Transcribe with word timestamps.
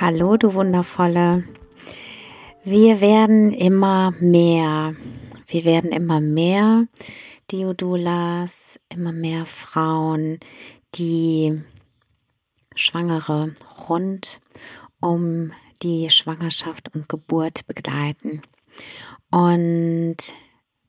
Hallo, 0.00 0.36
du 0.36 0.54
Wundervolle. 0.54 1.42
Wir 2.62 3.00
werden 3.00 3.52
immer 3.52 4.12
mehr. 4.20 4.94
Wir 5.48 5.64
werden 5.64 5.90
immer 5.90 6.20
mehr 6.20 6.86
Diodulas, 7.50 8.78
immer 8.94 9.10
mehr 9.10 9.44
Frauen, 9.44 10.38
die 10.94 11.60
Schwangere 12.76 13.56
rund 13.88 14.40
um 15.00 15.50
die 15.82 16.08
Schwangerschaft 16.10 16.94
und 16.94 17.08
Geburt 17.08 17.66
begleiten. 17.66 18.42
Und 19.32 20.18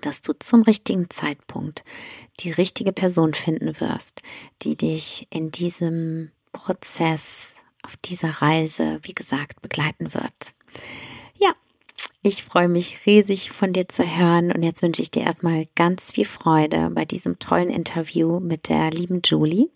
dass 0.00 0.22
du 0.22 0.32
zum 0.32 0.62
richtigen 0.62 1.10
Zeitpunkt 1.10 1.84
die 2.40 2.50
richtige 2.50 2.92
Person 2.92 3.34
finden 3.34 3.80
wirst, 3.80 4.22
die 4.62 4.76
dich 4.76 5.26
in 5.30 5.50
diesem 5.50 6.32
Prozess, 6.52 7.56
auf 7.84 7.96
dieser 7.96 8.30
Reise, 8.42 9.00
wie 9.02 9.14
gesagt, 9.14 9.60
begleiten 9.60 10.14
wird. 10.14 10.54
Ja, 11.34 11.52
ich 12.22 12.44
freue 12.44 12.68
mich 12.68 13.04
riesig 13.06 13.50
von 13.50 13.72
dir 13.72 13.88
zu 13.88 14.04
hören 14.04 14.52
und 14.52 14.62
jetzt 14.62 14.82
wünsche 14.82 15.02
ich 15.02 15.10
dir 15.10 15.22
erstmal 15.22 15.66
ganz 15.74 16.12
viel 16.12 16.24
Freude 16.24 16.90
bei 16.90 17.04
diesem 17.04 17.40
tollen 17.40 17.68
Interview 17.68 18.38
mit 18.38 18.68
der 18.68 18.90
lieben 18.92 19.20
Julie. 19.24 19.68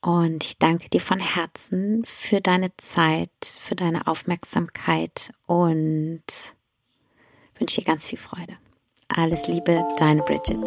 Und 0.00 0.44
ich 0.44 0.58
danke 0.58 0.88
dir 0.88 1.00
von 1.00 1.18
Herzen 1.18 2.04
für 2.06 2.40
deine 2.40 2.76
Zeit, 2.76 3.30
für 3.42 3.74
deine 3.74 4.06
Aufmerksamkeit 4.06 5.32
und 5.46 6.22
wünsche 7.58 7.80
dir 7.80 7.84
ganz 7.84 8.06
viel 8.06 8.18
Freude. 8.18 8.56
Alles 9.08 9.48
Liebe, 9.48 9.84
deine 9.98 10.22
Bridget. 10.22 10.58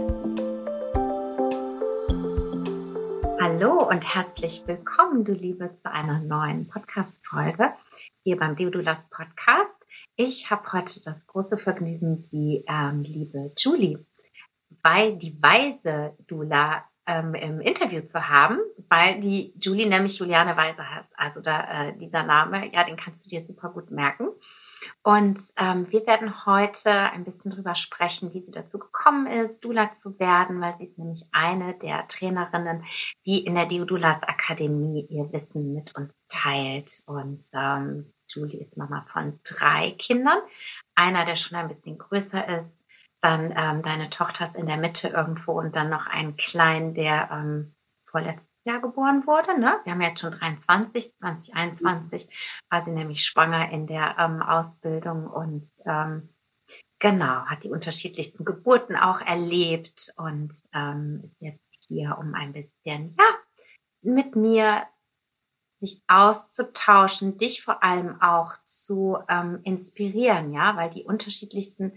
Hallo 3.39 3.87
und 3.89 4.03
herzlich 4.13 4.63
willkommen, 4.65 5.23
du 5.23 5.31
Liebe, 5.31 5.77
zu 5.81 5.89
einer 5.89 6.19
neuen 6.19 6.67
Podcast-Folge 6.67 7.73
hier 8.25 8.37
beim 8.37 8.57
Deodulas 8.57 9.01
Podcast. 9.09 9.71
Ich 10.17 10.51
habe 10.51 10.73
heute 10.73 11.01
das 11.03 11.25
große 11.27 11.55
Vergnügen, 11.55 12.25
die 12.33 12.65
ähm, 12.67 13.03
liebe 13.03 13.53
Julie, 13.57 14.05
weil 14.83 15.15
die 15.15 15.41
weise 15.41 16.17
Dula 16.27 16.83
ähm, 17.07 17.33
im 17.33 17.61
Interview 17.61 18.01
zu 18.01 18.29
haben, 18.29 18.59
weil 18.91 19.21
die 19.21 19.53
Julie 19.57 19.87
nämlich 19.87 20.19
Juliane 20.19 20.57
Weiser 20.57 20.83
heißt. 20.83 21.13
Also 21.15 21.39
da, 21.39 21.87
äh, 21.87 21.97
dieser 21.97 22.23
Name, 22.23 22.73
ja, 22.73 22.83
den 22.83 22.97
kannst 22.97 23.25
du 23.25 23.29
dir 23.29 23.41
super 23.41 23.69
gut 23.69 23.89
merken. 23.89 24.27
Und 25.01 25.39
ähm, 25.55 25.89
wir 25.89 26.05
werden 26.05 26.45
heute 26.45 26.91
ein 26.91 27.23
bisschen 27.23 27.51
drüber 27.51 27.73
sprechen, 27.75 28.33
wie 28.33 28.41
sie 28.41 28.51
dazu 28.51 28.79
gekommen 28.79 29.27
ist, 29.27 29.63
Dula 29.63 29.93
zu 29.93 30.19
werden, 30.19 30.59
weil 30.59 30.75
sie 30.77 30.87
ist 30.87 30.97
nämlich 30.97 31.23
eine 31.31 31.73
der 31.73 32.05
Trainerinnen, 32.09 32.83
die 33.25 33.45
in 33.45 33.55
der 33.55 33.65
Diodulas 33.65 34.23
Akademie 34.23 35.05
ihr 35.09 35.31
Wissen 35.31 35.73
mit 35.73 35.95
uns 35.95 36.11
teilt. 36.27 36.91
Und 37.05 37.45
ähm, 37.53 38.11
Julie 38.27 38.59
ist 38.59 38.75
Mama 38.75 39.05
von 39.13 39.39
drei 39.45 39.91
Kindern. 39.91 40.39
Einer, 40.95 41.23
der 41.23 41.37
schon 41.37 41.57
ein 41.57 41.69
bisschen 41.69 41.97
größer 41.97 42.45
ist, 42.59 42.69
dann 43.21 43.53
ähm, 43.55 43.83
deine 43.83 44.09
Tochter 44.09 44.47
ist 44.47 44.55
in 44.55 44.65
der 44.65 44.77
Mitte 44.77 45.07
irgendwo 45.07 45.53
und 45.53 45.77
dann 45.77 45.89
noch 45.89 46.07
einen 46.07 46.35
kleinen, 46.35 46.93
der 46.93 47.29
ähm, 47.31 47.73
vorletztes 48.05 48.50
Jahr 48.63 48.79
geboren 48.79 49.25
wurde. 49.25 49.59
Ne? 49.59 49.79
Wir 49.83 49.93
haben 49.93 50.01
jetzt 50.01 50.21
schon 50.21 50.31
23, 50.31 51.15
2021 51.17 52.61
war 52.69 52.85
sie 52.85 52.91
nämlich 52.91 53.23
schwanger 53.23 53.71
in 53.71 53.87
der 53.87 54.15
ähm, 54.19 54.41
Ausbildung 54.41 55.27
und 55.27 55.67
ähm, 55.85 56.29
genau, 56.99 57.45
hat 57.45 57.63
die 57.63 57.71
unterschiedlichsten 57.71 58.45
Geburten 58.45 58.95
auch 58.95 59.21
erlebt 59.21 60.13
und 60.17 60.53
ähm, 60.73 61.21
ist 61.23 61.41
jetzt 61.41 61.85
hier, 61.87 62.17
um 62.19 62.33
ein 62.35 62.53
bisschen, 62.53 63.15
ja, 63.17 63.25
mit 64.01 64.35
mir 64.35 64.83
sich 65.79 66.03
auszutauschen, 66.07 67.37
dich 67.37 67.63
vor 67.63 67.83
allem 67.83 68.21
auch 68.21 68.53
zu 68.65 69.17
ähm, 69.27 69.61
inspirieren, 69.63 70.53
ja, 70.53 70.75
weil 70.77 70.91
die 70.91 71.03
unterschiedlichsten 71.03 71.93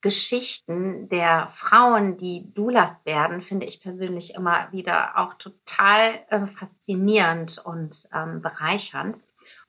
Geschichten 0.00 1.08
der 1.08 1.48
Frauen, 1.54 2.16
die 2.16 2.52
Doulas 2.54 3.04
werden, 3.04 3.40
finde 3.40 3.66
ich 3.66 3.80
persönlich 3.80 4.34
immer 4.34 4.72
wieder 4.72 5.18
auch 5.18 5.34
total 5.34 6.20
äh, 6.28 6.46
faszinierend 6.46 7.60
und 7.64 8.08
ähm, 8.14 8.40
bereichernd. 8.40 9.18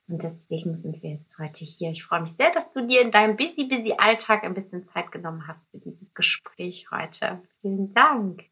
Und 0.08 0.22
deswegen 0.22 0.80
sind 0.82 1.02
wir 1.02 1.10
jetzt 1.10 1.38
heute 1.38 1.64
hier. 1.64 1.90
Ich 1.90 2.04
freue 2.04 2.22
mich 2.22 2.32
sehr, 2.32 2.50
dass 2.50 2.70
du 2.72 2.86
dir 2.86 3.02
in 3.02 3.10
deinem 3.10 3.36
busy, 3.36 3.64
busy 3.64 3.94
Alltag 3.96 4.44
ein 4.44 4.54
bisschen 4.54 4.88
Zeit 4.88 5.12
genommen 5.12 5.46
hast 5.46 5.60
für 5.70 5.78
dieses 5.78 6.12
Gespräch 6.14 6.88
heute. 6.90 7.40
Vielen 7.60 7.90
Dank. 7.92 8.44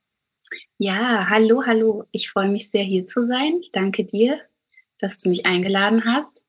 Ja, 0.78 1.28
hallo, 1.28 1.64
hallo. 1.66 2.04
Ich 2.12 2.30
freue 2.30 2.48
mich 2.48 2.70
sehr, 2.70 2.84
hier 2.84 3.06
zu 3.06 3.26
sein. 3.26 3.58
Ich 3.60 3.72
danke 3.72 4.04
dir, 4.04 4.40
dass 4.98 5.18
du 5.18 5.28
mich 5.28 5.46
eingeladen 5.46 6.04
hast. 6.04 6.44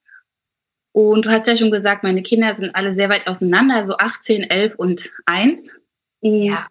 Und 0.94 1.26
du 1.26 1.30
hast 1.30 1.48
ja 1.48 1.56
schon 1.56 1.72
gesagt, 1.72 2.04
meine 2.04 2.22
Kinder 2.22 2.54
sind 2.54 2.76
alle 2.76 2.94
sehr 2.94 3.10
weit 3.10 3.28
auseinander, 3.28 3.86
so 3.86 3.96
18, 3.98 4.44
11 4.44 4.76
und 4.76 5.12
1. 5.26 5.78
Ja. 6.22 6.68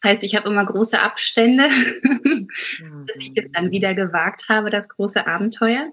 Das 0.00 0.12
heißt, 0.12 0.24
ich 0.24 0.34
habe 0.34 0.48
immer 0.50 0.66
große 0.66 1.00
Abstände, 1.00 1.68
mhm. 2.02 2.48
dass 3.06 3.16
ich 3.18 3.32
es 3.36 3.50
dann 3.52 3.70
wieder 3.70 3.94
gewagt 3.94 4.48
habe, 4.48 4.70
das 4.70 4.88
große 4.88 5.26
Abenteuer. 5.26 5.90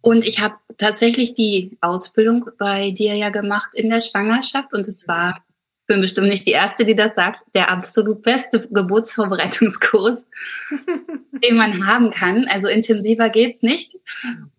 Und 0.00 0.26
ich 0.26 0.40
habe 0.40 0.56
tatsächlich 0.76 1.34
die 1.34 1.78
Ausbildung 1.80 2.50
bei 2.58 2.90
dir 2.90 3.14
ja 3.14 3.30
gemacht 3.30 3.70
in 3.74 3.90
der 3.90 4.00
Schwangerschaft 4.00 4.72
und 4.72 4.86
es 4.86 5.08
war, 5.08 5.42
ich 5.80 5.86
bin 5.86 6.00
bestimmt 6.00 6.28
nicht 6.28 6.46
die 6.46 6.52
Erste, 6.52 6.84
die 6.84 6.94
das 6.94 7.14
sagt, 7.14 7.42
der 7.54 7.70
absolut 7.70 8.22
beste 8.22 8.68
Geburtsvorbereitungskurs, 8.68 10.26
den 11.44 11.56
man 11.56 11.86
haben 11.86 12.10
kann. 12.10 12.46
Also 12.48 12.68
intensiver 12.68 13.30
geht's 13.30 13.62
nicht. 13.62 13.96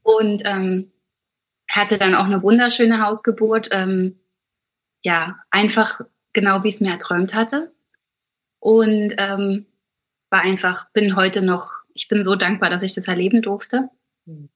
Und 0.04 0.42
ähm, 0.46 0.92
hatte 1.70 1.98
dann 1.98 2.16
auch 2.16 2.26
eine 2.26 2.44
wunderschöne 2.44 3.02
Hausgeburt. 3.02 3.70
Ähm, 3.72 4.20
ja, 5.04 5.40
einfach 5.52 6.02
genau 6.34 6.64
wie 6.64 6.70
ich 6.70 6.76
es 6.76 6.82
mir 6.82 6.92
erträumt 6.92 7.34
hatte. 7.34 7.72
Und 8.60 9.16
ähm, 9.18 9.68
war 10.30 10.42
einfach, 10.42 10.90
bin 10.92 11.16
heute 11.16 11.42
noch, 11.42 11.70
ich 11.94 12.08
bin 12.08 12.24
so 12.24 12.36
dankbar, 12.36 12.70
dass 12.70 12.84
ich 12.84 12.94
das 12.94 13.08
erleben 13.08 13.42
durfte. 13.42 13.90
Mhm. 14.26 14.50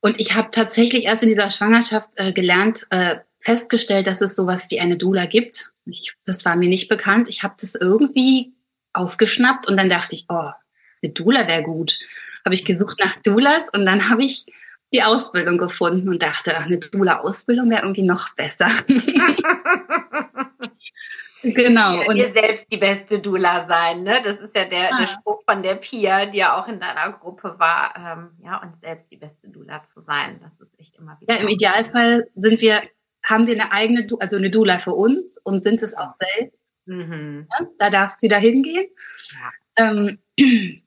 Und 0.00 0.18
ich 0.18 0.34
habe 0.34 0.50
tatsächlich 0.50 1.04
erst 1.04 1.22
in 1.22 1.28
dieser 1.28 1.48
Schwangerschaft 1.48 2.10
äh, 2.16 2.32
gelernt, 2.32 2.86
äh, 2.90 3.18
festgestellt, 3.38 4.06
dass 4.06 4.20
es 4.20 4.34
sowas 4.34 4.70
wie 4.70 4.80
eine 4.80 4.96
Doula 4.96 5.26
gibt. 5.26 5.72
Ich, 5.86 6.14
das 6.24 6.44
war 6.44 6.56
mir 6.56 6.68
nicht 6.68 6.88
bekannt. 6.88 7.28
Ich 7.28 7.42
habe 7.42 7.54
das 7.60 7.74
irgendwie 7.74 8.52
aufgeschnappt 8.92 9.68
und 9.68 9.76
dann 9.76 9.88
dachte 9.88 10.14
ich, 10.14 10.26
oh, 10.28 10.50
eine 11.02 11.12
Doula 11.12 11.46
wäre 11.46 11.62
gut. 11.62 11.98
Habe 12.44 12.54
ich 12.54 12.64
gesucht 12.64 12.98
nach 12.98 13.16
Doulas 13.16 13.68
und 13.70 13.86
dann 13.86 14.08
habe 14.10 14.24
ich 14.24 14.46
die 14.92 15.02
Ausbildung 15.02 15.58
gefunden 15.58 16.08
und 16.08 16.22
dachte, 16.22 16.56
eine 16.56 16.78
Doula-Ausbildung 16.78 17.70
wäre 17.70 17.82
irgendwie 17.82 18.02
noch 18.02 18.34
besser. 18.34 18.68
Genau. 21.42 22.06
Und 22.06 22.14
dir 22.14 22.32
selbst 22.32 22.66
die 22.70 22.76
beste 22.76 23.18
Dula 23.18 23.66
sein, 23.68 24.04
ne? 24.04 24.20
Das 24.22 24.38
ist 24.38 24.54
ja 24.54 24.64
der, 24.64 24.94
ah. 24.94 24.98
der 24.98 25.06
Spruch 25.08 25.42
von 25.44 25.62
der 25.62 25.74
Pia, 25.76 26.26
die 26.26 26.38
ja 26.38 26.60
auch 26.60 26.68
in 26.68 26.78
deiner 26.78 27.12
Gruppe 27.12 27.56
war, 27.58 27.94
ähm, 27.96 28.30
ja, 28.44 28.62
und 28.62 28.80
selbst 28.80 29.10
die 29.10 29.16
beste 29.16 29.48
Dula 29.48 29.82
zu 29.92 30.02
sein. 30.02 30.38
Das 30.40 30.52
ist 30.60 30.78
echt 30.78 30.96
immer 30.98 31.18
wieder. 31.20 31.34
Ja, 31.34 31.40
im 31.40 31.48
Idealfall 31.48 32.28
sind 32.36 32.60
wir, 32.60 32.82
haben 33.28 33.46
wir 33.46 33.54
eine 33.54 33.72
eigene, 33.72 34.06
also 34.20 34.36
eine 34.36 34.50
Dula 34.50 34.78
für 34.78 34.92
uns 34.92 35.38
und 35.42 35.64
sind 35.64 35.82
es 35.82 35.96
auch 35.96 36.14
selbst. 36.20 36.64
Mhm. 36.86 37.48
Ja, 37.50 37.66
da 37.78 37.90
darfst 37.90 38.22
du 38.22 38.26
wieder 38.26 38.38
hingehen. 38.38 38.86
Ja. 39.76 39.90
Ähm, 39.90 40.18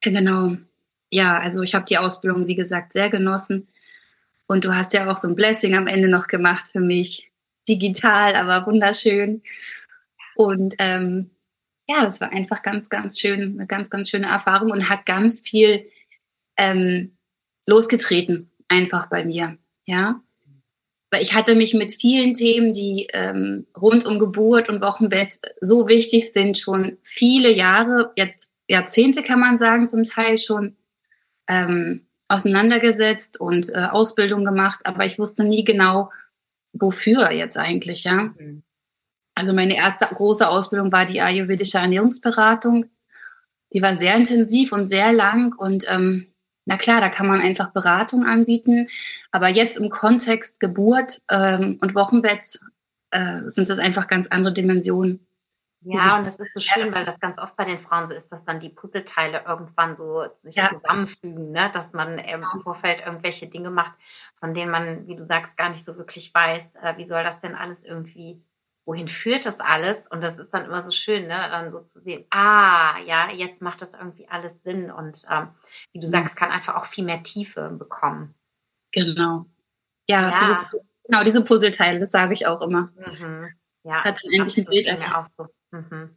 genau. 0.00 0.56
Ja, 1.14 1.38
also 1.38 1.62
ich 1.62 1.76
habe 1.76 1.84
die 1.84 1.96
Ausbildung, 1.96 2.48
wie 2.48 2.56
gesagt, 2.56 2.92
sehr 2.92 3.08
genossen. 3.08 3.68
Und 4.48 4.64
du 4.64 4.74
hast 4.74 4.94
ja 4.94 5.08
auch 5.08 5.16
so 5.16 5.28
ein 5.28 5.36
Blessing 5.36 5.76
am 5.76 5.86
Ende 5.86 6.08
noch 6.08 6.26
gemacht 6.26 6.66
für 6.66 6.80
mich. 6.80 7.30
Digital, 7.68 8.34
aber 8.34 8.66
wunderschön. 8.66 9.40
Und 10.34 10.74
ähm, 10.78 11.30
ja, 11.88 12.04
das 12.04 12.20
war 12.20 12.32
einfach 12.32 12.64
ganz, 12.64 12.88
ganz 12.88 13.20
schön, 13.20 13.54
eine 13.56 13.68
ganz, 13.68 13.90
ganz 13.90 14.10
schöne 14.10 14.26
Erfahrung 14.26 14.72
und 14.72 14.88
hat 14.88 15.06
ganz 15.06 15.40
viel 15.40 15.88
ähm, 16.56 17.16
losgetreten, 17.64 18.50
einfach 18.66 19.08
bei 19.08 19.24
mir. 19.24 19.56
Ja. 19.86 20.20
Weil 21.12 21.22
ich 21.22 21.32
hatte 21.32 21.54
mich 21.54 21.74
mit 21.74 21.92
vielen 21.92 22.34
Themen, 22.34 22.72
die 22.72 23.06
ähm, 23.12 23.68
rund 23.80 24.04
um 24.04 24.18
Geburt 24.18 24.68
und 24.68 24.82
Wochenbett 24.82 25.34
so 25.60 25.86
wichtig 25.86 26.32
sind, 26.32 26.58
schon 26.58 26.98
viele 27.04 27.52
Jahre, 27.52 28.12
jetzt 28.16 28.50
Jahrzehnte 28.68 29.22
kann 29.22 29.38
man 29.38 29.60
sagen, 29.60 29.86
zum 29.86 30.02
Teil 30.02 30.38
schon 30.38 30.76
ähm, 31.48 32.06
auseinandergesetzt 32.28 33.40
und 33.40 33.70
äh, 33.70 33.86
Ausbildung 33.90 34.44
gemacht, 34.44 34.80
aber 34.84 35.04
ich 35.04 35.18
wusste 35.18 35.44
nie 35.44 35.64
genau, 35.64 36.10
wofür 36.72 37.30
jetzt 37.30 37.58
eigentlich, 37.58 38.04
ja. 38.04 38.32
Mhm. 38.36 38.62
Also 39.34 39.52
meine 39.52 39.76
erste 39.76 40.06
große 40.06 40.48
Ausbildung 40.48 40.92
war 40.92 41.06
die 41.06 41.20
ayurvedische 41.20 41.78
Ernährungsberatung. 41.78 42.86
Die 43.72 43.82
war 43.82 43.96
sehr 43.96 44.14
intensiv 44.14 44.72
und 44.72 44.86
sehr 44.86 45.12
lang 45.12 45.54
und 45.56 45.84
ähm, 45.88 46.34
na 46.66 46.76
klar, 46.76 47.00
da 47.00 47.08
kann 47.08 47.26
man 47.26 47.40
einfach 47.40 47.72
Beratung 47.72 48.24
anbieten. 48.24 48.88
Aber 49.32 49.48
jetzt 49.48 49.78
im 49.78 49.90
Kontext 49.90 50.60
Geburt 50.60 51.18
ähm, 51.28 51.78
und 51.80 51.94
Wochenbett 51.94 52.58
äh, 53.10 53.42
sind 53.46 53.68
das 53.68 53.78
einfach 53.78 54.08
ganz 54.08 54.28
andere 54.28 54.54
Dimensionen. 54.54 55.26
Ja, 55.84 56.16
und 56.16 56.26
das 56.26 56.38
ist 56.38 56.54
so 56.54 56.60
schön, 56.60 56.94
weil 56.94 57.04
das 57.04 57.20
ganz 57.20 57.38
oft 57.38 57.56
bei 57.56 57.64
den 57.64 57.78
Frauen 57.78 58.06
so 58.06 58.14
ist, 58.14 58.32
dass 58.32 58.44
dann 58.44 58.58
die 58.58 58.70
Puzzleteile 58.70 59.44
irgendwann 59.46 59.96
so 59.96 60.24
sich 60.36 60.56
ja. 60.56 60.70
zusammenfügen, 60.70 61.52
ne? 61.52 61.70
dass 61.72 61.92
man 61.92 62.18
ähm, 62.18 62.44
im 62.52 62.60
Vorfeld 62.62 63.02
irgendwelche 63.04 63.48
Dinge 63.48 63.70
macht, 63.70 63.92
von 64.36 64.54
denen 64.54 64.70
man, 64.70 65.06
wie 65.06 65.16
du 65.16 65.26
sagst, 65.26 65.56
gar 65.56 65.68
nicht 65.68 65.84
so 65.84 65.96
wirklich 65.96 66.32
weiß, 66.32 66.76
äh, 66.76 66.94
wie 66.96 67.04
soll 67.04 67.22
das 67.22 67.38
denn 67.38 67.54
alles 67.54 67.84
irgendwie 67.84 68.42
wohin 68.86 69.08
führt 69.08 69.46
das 69.46 69.60
alles? 69.60 70.08
Und 70.08 70.22
das 70.22 70.38
ist 70.38 70.52
dann 70.52 70.64
immer 70.64 70.82
so 70.82 70.90
schön, 70.90 71.26
ne? 71.26 71.48
dann 71.50 71.70
so 71.70 71.80
zu 71.80 72.00
sehen, 72.00 72.24
ah, 72.30 72.98
ja, 73.06 73.30
jetzt 73.30 73.62
macht 73.62 73.82
das 73.82 73.94
irgendwie 73.94 74.28
alles 74.28 74.52
Sinn 74.62 74.90
und 74.90 75.24
ähm, 75.30 75.48
wie 75.92 76.00
du 76.00 76.08
sagst, 76.08 76.36
kann 76.36 76.50
einfach 76.50 76.76
auch 76.76 76.86
viel 76.86 77.04
mehr 77.04 77.22
Tiefe 77.22 77.70
bekommen. 77.70 78.34
Genau. 78.92 79.46
Ja, 80.08 80.30
ja. 80.30 80.38
Dieses, 80.38 80.64
genau, 81.04 81.24
diese 81.24 81.42
Puzzleteile, 81.42 82.00
das 82.00 82.10
sage 82.10 82.34
ich 82.34 82.46
auch 82.46 82.60
immer. 82.60 82.90
Mhm. 82.96 83.48
Ja, 83.84 83.96
das 83.96 84.04
hat 84.04 84.18
dann 84.22 84.32
endlich 84.32 84.58
ein 84.58 84.64
Bild. 84.64 84.98
Mir 84.98 85.18
auch 85.18 85.26
so. 85.26 85.46
Mhm. 85.74 86.16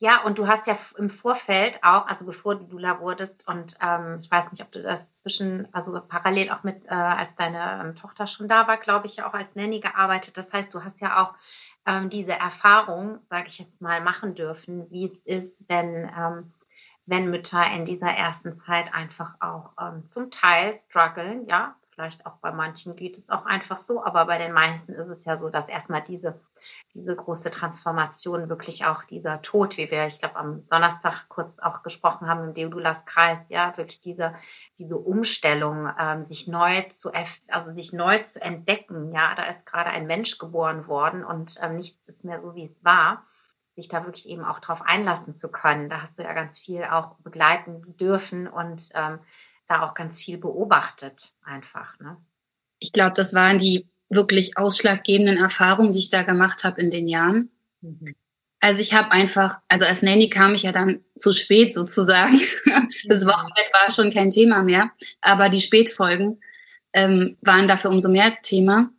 Ja, 0.00 0.22
und 0.22 0.38
du 0.38 0.46
hast 0.46 0.66
ja 0.68 0.78
im 0.96 1.10
Vorfeld 1.10 1.82
auch, 1.82 2.06
also 2.06 2.24
bevor 2.24 2.54
du 2.54 2.64
Dula 2.66 3.00
wurdest, 3.00 3.48
und 3.48 3.76
ähm, 3.82 4.18
ich 4.20 4.30
weiß 4.30 4.50
nicht, 4.52 4.62
ob 4.62 4.70
du 4.70 4.80
das 4.80 5.12
zwischen, 5.12 5.66
also 5.74 6.00
parallel 6.00 6.50
auch 6.50 6.62
mit, 6.62 6.86
äh, 6.86 6.90
als 6.90 7.34
deine 7.36 7.80
ähm, 7.82 7.96
Tochter 7.96 8.28
schon 8.28 8.46
da 8.46 8.68
war, 8.68 8.76
glaube 8.76 9.06
ich, 9.08 9.16
ja 9.16 9.28
auch 9.28 9.34
als 9.34 9.54
Nanny 9.56 9.80
gearbeitet. 9.80 10.36
Das 10.38 10.52
heißt, 10.52 10.72
du 10.72 10.84
hast 10.84 11.00
ja 11.00 11.20
auch 11.22 11.34
ähm, 11.84 12.10
diese 12.10 12.32
Erfahrung, 12.32 13.18
sage 13.28 13.48
ich 13.48 13.58
jetzt 13.58 13.80
mal, 13.80 14.00
machen 14.00 14.36
dürfen, 14.36 14.88
wie 14.90 15.06
es 15.06 15.18
ist, 15.24 15.64
wenn, 15.68 16.08
ähm, 16.16 16.52
wenn 17.06 17.30
Mütter 17.30 17.64
in 17.72 17.84
dieser 17.84 18.10
ersten 18.10 18.52
Zeit 18.54 18.94
einfach 18.94 19.34
auch 19.40 19.72
ähm, 19.80 20.06
zum 20.06 20.30
Teil 20.30 20.74
strugglen, 20.74 21.48
ja, 21.48 21.74
vielleicht 21.98 22.26
auch 22.26 22.36
bei 22.36 22.52
manchen 22.52 22.94
geht 22.94 23.18
es 23.18 23.28
auch 23.28 23.44
einfach 23.44 23.76
so, 23.76 24.04
aber 24.04 24.26
bei 24.26 24.38
den 24.38 24.52
meisten 24.52 24.92
ist 24.92 25.08
es 25.08 25.24
ja 25.24 25.36
so, 25.36 25.48
dass 25.48 25.68
erstmal 25.68 26.00
diese, 26.00 26.40
diese 26.94 27.16
große 27.16 27.50
Transformation 27.50 28.48
wirklich 28.48 28.84
auch 28.84 29.02
dieser 29.02 29.42
Tod, 29.42 29.76
wie 29.78 29.90
wir, 29.90 30.06
ich 30.06 30.20
glaube, 30.20 30.36
am 30.36 30.64
Donnerstag 30.68 31.28
kurz 31.28 31.58
auch 31.58 31.82
gesprochen 31.82 32.28
haben 32.28 32.44
im 32.44 32.54
Deodulas 32.54 33.04
Kreis, 33.04 33.38
ja, 33.48 33.76
wirklich 33.76 34.00
diese, 34.00 34.36
diese 34.78 34.96
Umstellung, 34.96 35.92
ähm, 35.98 36.24
sich 36.24 36.46
neu 36.46 36.82
zu, 36.82 37.10
also 37.48 37.72
sich 37.72 37.92
neu 37.92 38.22
zu 38.22 38.40
entdecken, 38.40 39.12
ja, 39.12 39.34
da 39.34 39.46
ist 39.46 39.66
gerade 39.66 39.90
ein 39.90 40.06
Mensch 40.06 40.38
geboren 40.38 40.86
worden 40.86 41.24
und 41.24 41.58
ähm, 41.62 41.74
nichts 41.74 42.08
ist 42.08 42.24
mehr 42.24 42.40
so, 42.40 42.54
wie 42.54 42.66
es 42.66 42.84
war 42.84 43.24
sich 43.74 43.86
da 43.86 44.04
wirklich 44.04 44.28
eben 44.28 44.44
auch 44.44 44.58
drauf 44.58 44.82
einlassen 44.82 45.36
zu 45.36 45.48
können. 45.52 45.88
Da 45.88 46.02
hast 46.02 46.18
du 46.18 46.24
ja 46.24 46.32
ganz 46.32 46.58
viel 46.58 46.82
auch 46.82 47.14
begleiten 47.20 47.96
dürfen 47.96 48.48
und 48.48 48.90
ähm, 48.94 49.20
da 49.68 49.82
auch 49.82 49.94
ganz 49.94 50.20
viel 50.20 50.38
beobachtet 50.38 51.34
einfach. 51.44 51.98
Ne? 52.00 52.16
Ich 52.78 52.92
glaube, 52.92 53.12
das 53.14 53.34
waren 53.34 53.58
die 53.58 53.86
wirklich 54.08 54.56
ausschlaggebenden 54.56 55.36
Erfahrungen, 55.36 55.92
die 55.92 55.98
ich 55.98 56.10
da 56.10 56.22
gemacht 56.22 56.64
habe 56.64 56.80
in 56.80 56.90
den 56.90 57.08
Jahren. 57.08 57.50
Mhm. 57.82 58.14
Also 58.60 58.82
ich 58.82 58.92
habe 58.92 59.12
einfach, 59.12 59.56
also 59.68 59.86
als 59.86 60.02
Nanny 60.02 60.28
kam 60.28 60.54
ich 60.54 60.62
ja 60.62 60.72
dann 60.72 61.00
zu 61.16 61.32
spät 61.32 61.72
sozusagen. 61.72 62.40
Das. 63.06 63.26
Wochenbett 63.26 63.66
war 63.72 63.90
schon 63.90 64.12
kein 64.12 64.30
Thema 64.30 64.62
mehr, 64.62 64.90
aber 65.20 65.48
die 65.48 65.60
Spätfolgen 65.60 66.40
ähm, 66.92 67.36
waren 67.42 67.68
dafür 67.68 67.90
umso 67.90 68.08
mehr 68.08 68.40
Thema. 68.42 68.90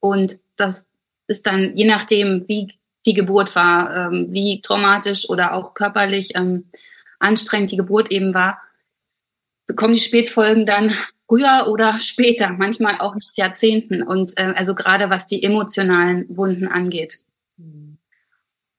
Und 0.00 0.36
das 0.56 0.88
ist 1.26 1.46
dann, 1.46 1.76
je 1.76 1.86
nachdem, 1.86 2.46
wie 2.48 2.78
die 3.06 3.14
Geburt 3.14 3.56
war, 3.56 3.96
ähm, 3.96 4.26
wie 4.30 4.60
traumatisch 4.60 5.28
oder 5.28 5.54
auch 5.54 5.74
körperlich 5.74 6.36
ähm, 6.36 6.70
anstrengend 7.18 7.72
die 7.72 7.76
Geburt 7.76 8.10
eben 8.10 8.34
war, 8.34 8.60
kommen 9.76 9.94
die 9.94 10.00
Spätfolgen 10.00 10.66
dann 10.66 10.92
früher 11.28 11.66
oder 11.68 11.98
später, 11.98 12.50
manchmal 12.50 12.98
auch 12.98 13.14
nach 13.14 13.36
Jahrzehnten. 13.36 14.02
Und 14.02 14.32
äh, 14.36 14.52
also 14.54 14.74
gerade 14.74 15.10
was 15.10 15.26
die 15.26 15.42
emotionalen 15.42 16.26
Wunden 16.28 16.68
angeht. 16.68 17.20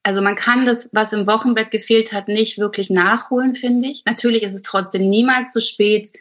Also 0.03 0.21
man 0.21 0.35
kann 0.35 0.65
das, 0.65 0.89
was 0.91 1.13
im 1.13 1.27
Wochenbett 1.27 1.71
gefehlt 1.71 2.13
hat, 2.13 2.27
nicht 2.27 2.57
wirklich 2.57 2.89
nachholen, 2.89 3.53
finde 3.53 3.89
ich. 3.89 4.03
Natürlich 4.05 4.43
ist 4.43 4.53
es 4.53 4.63
trotzdem 4.63 5.09
niemals 5.09 5.51
zu 5.51 5.59
spät. 5.59 6.11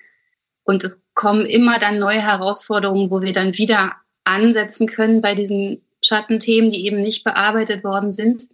Und 0.64 0.84
es 0.84 1.00
kommen 1.14 1.46
immer 1.46 1.78
dann 1.78 1.98
neue 1.98 2.20
Herausforderungen, 2.20 3.10
wo 3.10 3.22
wir 3.22 3.32
dann 3.32 3.56
wieder 3.56 3.96
ansetzen 4.24 4.88
können 4.88 5.22
bei 5.22 5.34
diesen 5.34 5.80
Schattenthemen, 6.04 6.70
die 6.70 6.86
eben 6.86 7.00
nicht 7.00 7.24
bearbeitet 7.24 7.84
worden 7.84 8.12
sind 8.12 8.48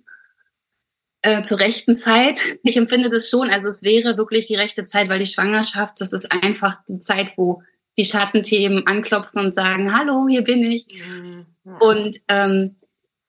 äh, 1.25 1.43
zur 1.43 1.59
rechten 1.61 1.97
Zeit. 1.97 2.41
Ich 2.63 2.77
empfinde 2.77 3.11
das 3.11 3.29
schon, 3.29 3.51
also 3.51 3.69
es 3.69 3.83
wäre 3.83 4.17
wirklich 4.17 4.47
die 4.47 4.55
rechte 4.55 4.87
Zeit, 4.87 5.09
weil 5.09 5.19
die 5.19 5.27
Schwangerschaft, 5.27 6.01
das 6.01 6.13
ist 6.13 6.31
einfach 6.31 6.79
die 6.89 7.01
Zeit, 7.01 7.33
wo 7.37 7.63
die 7.97 8.05
Schattenthemen 8.05 8.87
anklopfen 8.87 9.41
und 9.41 9.55
sagen, 9.55 9.97
hallo, 9.97 10.27
hier 10.29 10.43
bin 10.43 10.63
ich. 10.65 10.87
Mhm. 10.89 11.47
Und 11.81 12.21
ähm, 12.29 12.75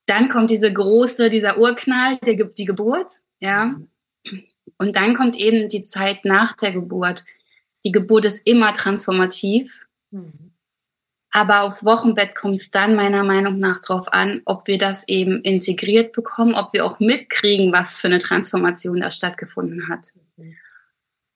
dann 0.06 0.30
kommt 0.30 0.52
diese 0.52 0.72
große, 0.72 1.30
dieser 1.30 1.58
Urknall, 1.58 2.18
der, 2.26 2.36
die 2.36 2.66
Geburt, 2.66 3.14
ja. 3.40 3.76
Und 4.78 4.96
dann 4.96 5.14
kommt 5.14 5.38
eben 5.38 5.70
die 5.70 5.82
Zeit 5.82 6.26
nach 6.26 6.56
der 6.56 6.72
Geburt. 6.72 7.24
Die 7.84 7.92
Geburt 7.92 8.26
ist 8.26 8.48
immer 8.48 8.74
transformativ. 8.74 9.88
Mhm. 10.12 10.52
Aber 11.36 11.64
aufs 11.64 11.84
Wochenbett 11.84 12.34
kommt 12.34 12.62
es 12.62 12.72
dann 12.72 12.96
meiner 12.96 13.26
Meinung 13.26 13.60
nach 13.60 13.82
darauf 13.82 14.14
an, 14.14 14.42
ob 14.46 14.68
wir 14.68 14.78
das 14.78 15.06
eben 15.10 15.42
integriert 15.42 16.14
bekommen, 16.14 16.56
ob 16.56 16.72
wir 16.72 16.86
auch 16.86 17.02
mitkriegen, 17.02 17.74
was 17.74 18.00
für 18.00 18.08
eine 18.08 18.20
Transformation 18.20 19.02
da 19.02 19.12
stattgefunden 19.12 19.90
hat. 19.90 20.14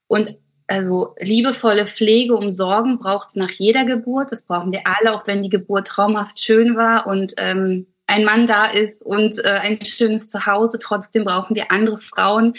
Und 0.07 0.37
also 0.67 1.15
liebevolle 1.19 1.85
Pflege 1.85 2.37
um 2.37 2.49
Sorgen 2.49 2.99
braucht 2.99 3.27
es 3.27 3.35
nach 3.35 3.51
jeder 3.51 3.83
Geburt. 3.83 4.31
Das 4.31 4.45
brauchen 4.45 4.71
wir 4.71 4.83
alle, 4.85 5.13
auch 5.13 5.27
wenn 5.27 5.43
die 5.43 5.49
Geburt 5.49 5.87
traumhaft 5.87 6.39
schön 6.39 6.77
war 6.77 7.05
und 7.05 7.33
ähm, 7.35 7.85
ein 8.07 8.23
Mann 8.23 8.47
da 8.47 8.67
ist 8.67 9.05
und 9.05 9.37
äh, 9.43 9.49
ein 9.49 9.81
schönes 9.81 10.29
Zuhause. 10.29 10.79
Trotzdem 10.79 11.25
brauchen 11.25 11.57
wir 11.57 11.73
andere 11.73 11.99
Frauen, 11.99 12.53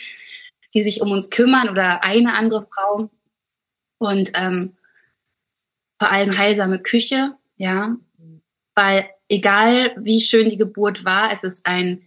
die 0.74 0.82
sich 0.82 1.00
um 1.00 1.10
uns 1.10 1.30
kümmern 1.30 1.70
oder 1.70 2.04
eine 2.04 2.34
andere 2.36 2.66
Frau. 2.70 3.08
Und 3.96 4.32
ähm, 4.34 4.76
vor 6.00 6.10
allem 6.10 6.36
heilsame 6.36 6.78
Küche, 6.78 7.34
ja, 7.56 7.94
weil 8.74 9.06
egal 9.28 9.94
wie 9.98 10.20
schön 10.20 10.48
die 10.48 10.56
Geburt 10.56 11.04
war, 11.04 11.30
es 11.32 11.44
ist 11.44 11.66
ein, 11.66 12.02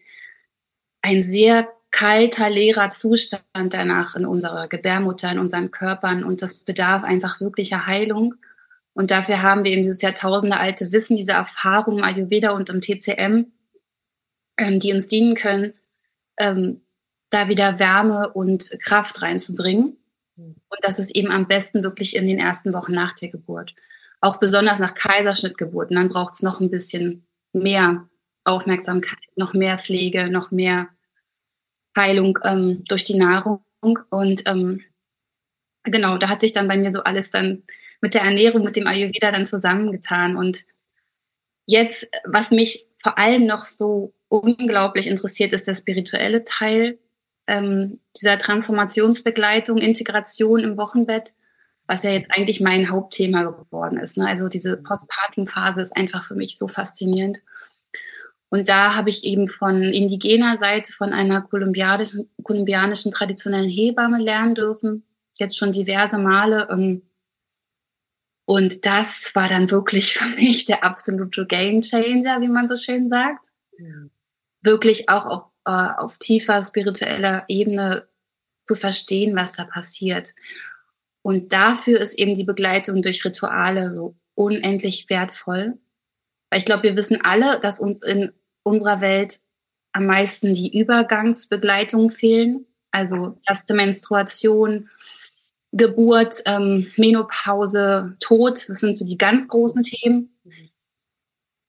ein 1.04 1.24
sehr 1.24 1.70
kalter, 1.92 2.50
leerer 2.50 2.90
Zustand 2.90 3.44
danach 3.54 4.16
in 4.16 4.26
unserer 4.26 4.68
Gebärmutter, 4.68 5.32
in 5.32 5.38
unseren 5.38 5.70
Körpern 5.70 6.24
und 6.24 6.42
das 6.42 6.66
bedarf 6.66 7.04
einfach 7.04 7.40
wirklicher 7.40 7.86
Heilung. 7.86 8.34
Und 8.94 9.12
dafür 9.12 9.44
haben 9.44 9.64
wir 9.64 9.72
eben 9.72 9.84
dieses 9.84 10.02
Jahrtausende 10.02 10.58
alte 10.58 10.92
Wissen, 10.92 11.16
diese 11.16 11.34
Erfahrung 11.34 12.00
im 12.00 12.04
Ayurveda 12.04 12.52
und 12.52 12.72
im 12.72 12.82
TCM, 12.82 13.52
ähm, 14.58 14.80
die 14.80 14.92
uns 14.92 15.08
dienen 15.08 15.36
können, 15.36 15.74
ähm, 16.38 16.82
da 17.30 17.48
wieder 17.48 17.78
Wärme 17.78 18.30
und 18.34 18.72
Kraft 18.82 19.22
reinzubringen. 19.22 19.98
Und 20.74 20.80
das 20.84 20.98
ist 20.98 21.16
eben 21.16 21.32
am 21.32 21.48
besten 21.48 21.84
wirklich 21.84 22.16
in 22.16 22.28
den 22.28 22.40
ersten 22.40 22.74
Wochen 22.74 22.94
nach 22.94 23.14
der 23.14 23.30
Geburt. 23.30 23.76
Auch 24.22 24.38
besonders 24.38 24.80
nach 24.80 24.96
Kaiserschnittgeburten. 24.96 25.96
Dann 25.96 26.10
braucht 26.10 26.34
es 26.34 26.42
noch 26.42 26.60
ein 26.60 26.72
bisschen 26.72 27.28
mehr 27.52 28.10
Aufmerksamkeit, 28.44 29.20
noch 29.36 29.54
mehr 29.54 29.78
Pflege, 29.78 30.30
noch 30.30 30.50
mehr 30.50 30.90
Heilung 31.96 32.40
ähm, 32.44 32.84
durch 32.88 33.04
die 33.04 33.18
Nahrung. 33.18 33.64
Und 34.10 34.42
ähm, 34.48 34.82
genau, 35.84 36.18
da 36.18 36.30
hat 36.30 36.42
sich 36.42 36.54
dann 36.54 36.68
bei 36.68 36.78
mir 36.78 36.92
so 36.92 37.04
alles 37.04 37.30
dann 37.30 37.64
mit 38.02 38.16
der 38.16 38.24
Ernährung, 38.24 38.64
mit 38.64 38.76
dem 38.76 38.88
Ayurveda 38.88 39.32
dann 39.32 39.46
zusammengetan. 39.46 40.36
Und 40.36 40.66
jetzt, 41.68 42.08
was 42.26 42.50
mich 42.50 42.88
vor 42.98 43.20
allem 43.20 43.46
noch 43.46 43.64
so 43.64 44.16
unglaublich 44.28 45.06
interessiert, 45.06 45.54
ist 45.54 45.68
der 45.68 45.76
spirituelle 45.76 46.44
Teil 46.44 46.98
ähm, 47.48 48.00
dieser 48.16 48.38
Transformationsbegleitung, 48.38 49.78
Integration 49.78 50.60
im 50.60 50.78
Wochenbett, 50.78 51.34
was 51.88 52.04
ja 52.04 52.12
jetzt 52.12 52.32
eigentlich 52.32 52.62
mein 52.62 52.90
Hauptthema 52.90 53.44
geworden 53.44 53.98
ist. 53.98 54.18
Ne? 54.18 54.28
Also 54.28 54.48
diese 54.48 54.78
Postpartum-Phase 54.78 55.82
ist 55.82 55.96
einfach 55.96 56.24
für 56.24 56.36
mich 56.36 56.58
so 56.58 56.68
faszinierend. 56.68 57.40
Und 58.50 58.70
da 58.70 58.96
habe 58.96 59.10
ich 59.10 59.24
eben 59.24 59.48
von 59.48 59.82
indigener 59.82 60.58
Seite, 60.58 60.94
von 60.94 61.12
einer 61.12 61.42
kolumbianischen, 61.42 62.30
kolumbianischen 62.44 63.12
traditionellen 63.12 63.70
Hebamme 63.70 64.20
lernen 64.20 64.54
dürfen, 64.54 65.04
jetzt 65.40 65.58
schon 65.58 65.72
diverse 65.72 66.20
Male. 66.20 66.68
Ähm, 66.70 67.02
und 68.46 68.86
das 68.86 69.32
war 69.34 69.50
dann 69.50 69.72
wirklich 69.72 70.14
für 70.18 70.36
mich 70.36 70.66
der 70.66 70.84
absolute 70.84 71.46
Game 71.48 71.82
Changer, 71.82 72.42
wie 72.42 72.48
man 72.48 72.68
so 72.68 72.76
schön 72.76 73.08
sagt. 73.08 73.48
Ja. 73.78 74.06
Wirklich 74.62 75.10
auch 75.10 75.26
auf, 75.26 75.53
auf 75.72 76.18
tiefer 76.18 76.62
spiritueller 76.62 77.46
Ebene 77.48 78.08
zu 78.66 78.76
verstehen, 78.76 79.36
was 79.36 79.54
da 79.54 79.66
passiert. 79.66 80.34
Und 81.22 81.54
dafür 81.54 82.00
ist 82.00 82.20
eben 82.20 82.36
die 82.36 82.44
Begleitung 82.44 83.02
durch 83.02 83.24
Rituale 83.24 83.94
so 83.94 84.16
unendlich 84.36 85.10
wertvoll. 85.10 85.78
Weil 86.50 86.60
ich 86.60 86.66
glaube, 86.66 86.84
wir 86.84 86.98
wissen 86.98 87.20
alle, 87.24 87.60
dass 87.60 87.80
uns 87.80 88.02
in 88.02 88.32
unserer 88.64 89.02
Welt 89.02 89.40
am 89.94 90.06
meisten 90.06 90.54
die 90.54 90.78
Übergangsbegleitung 90.78 92.10
fehlen. 92.10 92.66
Also 92.92 93.40
erste 93.48 93.74
Menstruation, 93.74 94.90
Geburt, 95.72 96.44
ähm, 96.46 96.92
Menopause, 96.98 98.16
Tod, 98.20 98.70
das 98.70 98.80
sind 98.80 98.96
so 98.96 99.06
die 99.06 99.18
ganz 99.18 99.48
großen 99.48 99.82
Themen, 99.82 100.33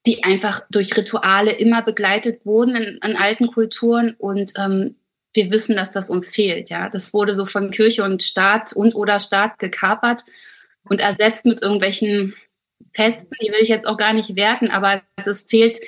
die 0.06 0.22
einfach 0.24 0.62
durch 0.70 0.96
Rituale 0.96 1.52
immer 1.52 1.82
begleitet 1.82 2.44
wurden 2.44 2.76
in, 2.76 2.98
in 3.02 3.16
alten 3.16 3.48
Kulturen 3.48 4.14
und 4.18 4.52
ähm, 4.58 4.96
wir 5.32 5.50
wissen, 5.50 5.76
dass 5.76 5.90
das 5.90 6.10
uns 6.10 6.30
fehlt. 6.30 6.70
Ja, 6.70 6.88
das 6.88 7.12
wurde 7.12 7.34
so 7.34 7.46
von 7.46 7.70
Kirche 7.70 8.04
und 8.04 8.22
Staat 8.22 8.72
und 8.72 8.94
oder 8.94 9.18
Staat 9.18 9.58
gekapert 9.58 10.24
und 10.84 11.00
ersetzt 11.00 11.46
mit 11.46 11.62
irgendwelchen 11.62 12.34
Festen. 12.92 13.34
Die 13.42 13.48
will 13.48 13.60
ich 13.60 13.68
jetzt 13.68 13.86
auch 13.86 13.96
gar 13.96 14.12
nicht 14.12 14.36
werten, 14.36 14.70
aber 14.70 15.02
es 15.16 15.26
ist, 15.26 15.50
fehlt 15.50 15.80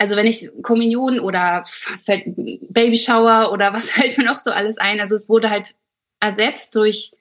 also 0.00 0.16
wenn 0.16 0.26
ich 0.26 0.48
Kommunion 0.62 1.20
oder 1.20 1.60
was 1.60 2.06
fällt 2.06 2.24
Babyshower 2.70 3.52
oder 3.52 3.74
was 3.74 3.90
fällt 3.90 4.16
mir 4.16 4.24
noch 4.24 4.38
so 4.38 4.50
alles 4.50 4.78
ein, 4.78 4.98
also 4.98 5.14
es 5.14 5.28
wurde 5.28 5.50
halt 5.50 5.74
ersetzt 6.20 6.74
durch 6.74 7.12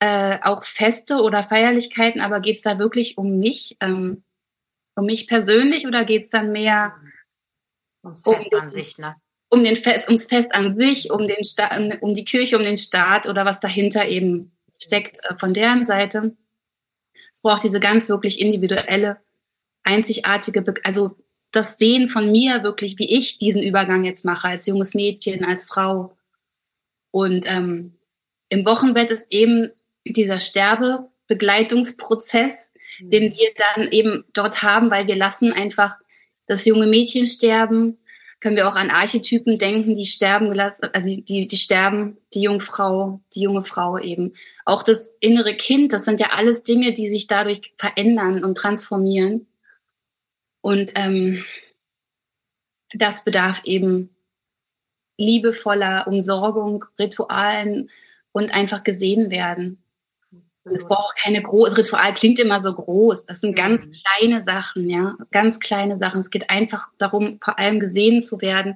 äh, 0.00 0.38
auch 0.42 0.64
Feste 0.64 1.22
oder 1.22 1.44
Feierlichkeiten, 1.44 2.20
aber 2.20 2.40
geht 2.40 2.56
es 2.56 2.62
da 2.62 2.80
wirklich 2.80 3.16
um 3.16 3.38
mich, 3.38 3.76
ähm, 3.80 4.24
um 4.96 5.06
mich 5.06 5.28
persönlich 5.28 5.86
oder 5.86 6.04
geht 6.04 6.22
es 6.22 6.30
dann 6.30 6.52
mehr 6.52 6.94
ums 8.02 8.24
Fest 8.24 8.52
um, 8.52 8.60
an 8.60 8.72
sich, 8.72 8.98
ne? 8.98 9.16
Um 9.48 9.62
den 9.62 9.76
Fest, 9.76 10.08
ums 10.08 10.26
Fest 10.26 10.52
an 10.52 10.78
sich, 10.78 11.10
um 11.10 11.28
den 11.28 11.44
Sta 11.44 11.70
um 12.00 12.14
die 12.14 12.24
Kirche, 12.24 12.56
um 12.56 12.64
den 12.64 12.76
Staat 12.76 13.28
oder 13.28 13.44
was 13.44 13.60
dahinter 13.60 14.08
eben 14.08 14.52
steckt 14.78 15.18
äh, 15.24 15.36
von 15.38 15.54
deren 15.54 15.84
Seite. 15.84 16.36
Es 17.32 17.42
braucht 17.42 17.62
diese 17.62 17.78
ganz 17.80 18.08
wirklich 18.08 18.40
individuelle, 18.40 19.18
einzigartige, 19.84 20.62
Be 20.62 20.74
also 20.84 21.16
das 21.52 21.78
Sehen 21.78 22.08
von 22.08 22.32
mir 22.32 22.62
wirklich, 22.62 22.98
wie 22.98 23.10
ich 23.10 23.38
diesen 23.38 23.62
Übergang 23.62 24.04
jetzt 24.04 24.24
mache, 24.24 24.48
als 24.48 24.66
junges 24.66 24.94
Mädchen, 24.94 25.44
als 25.44 25.66
Frau. 25.66 26.16
Und 27.10 27.50
ähm, 27.50 27.98
im 28.48 28.64
Wochenbett 28.66 29.12
ist 29.12 29.32
eben 29.32 29.70
dieser 30.04 30.40
Sterbebegleitungsprozess. 30.40 32.72
Den 33.00 33.32
wir 33.32 33.50
dann 33.74 33.90
eben 33.90 34.24
dort 34.32 34.62
haben, 34.62 34.90
weil 34.90 35.06
wir 35.06 35.16
lassen 35.16 35.52
einfach 35.52 35.96
das 36.46 36.64
junge 36.64 36.86
Mädchen 36.86 37.26
sterben. 37.26 37.98
Können 38.40 38.56
wir 38.56 38.68
auch 38.68 38.76
an 38.76 38.90
Archetypen 38.90 39.58
denken, 39.58 39.96
die 39.96 40.04
sterben 40.04 40.50
gelassen, 40.50 40.88
also 40.92 41.08
die, 41.08 41.24
die, 41.24 41.46
die 41.46 41.56
sterben, 41.56 42.18
die 42.34 42.42
Jungfrau, 42.42 43.20
die 43.34 43.40
junge 43.40 43.64
Frau 43.64 43.98
eben. 43.98 44.34
Auch 44.64 44.82
das 44.82 45.16
innere 45.20 45.54
Kind, 45.54 45.92
das 45.92 46.04
sind 46.04 46.20
ja 46.20 46.28
alles 46.30 46.62
Dinge, 46.62 46.92
die 46.92 47.08
sich 47.08 47.26
dadurch 47.26 47.72
verändern 47.78 48.44
und 48.44 48.56
transformieren. 48.56 49.46
Und 50.60 50.92
ähm, 50.96 51.44
das 52.92 53.24
bedarf 53.24 53.62
eben 53.64 54.14
liebevoller 55.18 56.06
Umsorgung, 56.06 56.84
Ritualen 56.98 57.90
und 58.32 58.52
einfach 58.52 58.84
gesehen 58.84 59.30
werden. 59.30 59.82
Und 60.66 60.74
es 60.74 60.88
braucht 60.88 61.16
keine 61.16 61.40
große, 61.40 61.78
Ritual 61.78 62.12
klingt 62.14 62.40
immer 62.40 62.60
so 62.60 62.74
groß. 62.74 63.26
Das 63.26 63.40
sind 63.40 63.54
ganz 63.54 63.86
mhm. 63.86 63.92
kleine 63.92 64.42
Sachen, 64.42 64.90
ja, 64.90 65.16
ganz 65.30 65.60
kleine 65.60 65.96
Sachen. 65.98 66.18
Es 66.18 66.30
geht 66.30 66.50
einfach 66.50 66.88
darum, 66.98 67.38
vor 67.40 67.60
allem 67.60 67.78
gesehen 67.78 68.20
zu 68.20 68.40
werden 68.40 68.74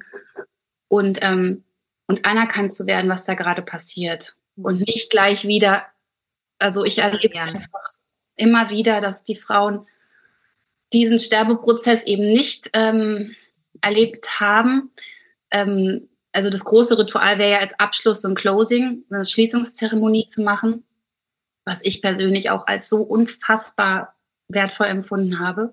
und, 0.87 1.19
ähm, 1.21 1.65
und 2.07 2.25
anerkannt 2.27 2.73
zu 2.73 2.87
werden, 2.87 3.11
was 3.11 3.25
da 3.25 3.35
gerade 3.35 3.63
passiert. 3.63 4.37
Und 4.55 4.87
nicht 4.87 5.11
gleich 5.11 5.49
wieder, 5.49 5.85
also 6.61 6.85
ich 6.85 6.99
erlebe 6.99 7.35
es 7.35 7.41
einfach 7.41 7.89
immer 8.37 8.71
wieder, 8.71 9.01
dass 9.01 9.25
die 9.25 9.37
Frauen 9.37 9.85
diesen 10.93 11.19
Sterbeprozess 11.19 12.05
eben 12.05 12.23
nicht 12.23 12.71
ähm, 12.73 13.35
erlebt 13.81 14.39
haben. 14.39 14.93
Ähm, 15.51 16.09
also 16.31 16.51
das 16.51 16.65
große 16.65 16.97
Ritual 16.97 17.39
wäre 17.39 17.51
ja 17.51 17.59
als 17.59 17.73
Abschluss 17.79 18.25
und 18.25 18.37
Closing, 18.37 19.03
eine 19.11 19.25
Schließungszeremonie 19.25 20.27
zu 20.27 20.43
machen, 20.43 20.85
was 21.71 21.81
ich 21.85 22.03
persönlich 22.03 22.51
auch 22.51 22.67
als 22.67 22.89
so 22.89 23.03
unfassbar 23.03 24.17
wertvoll 24.49 24.89
empfunden 24.89 25.39
habe. 25.39 25.73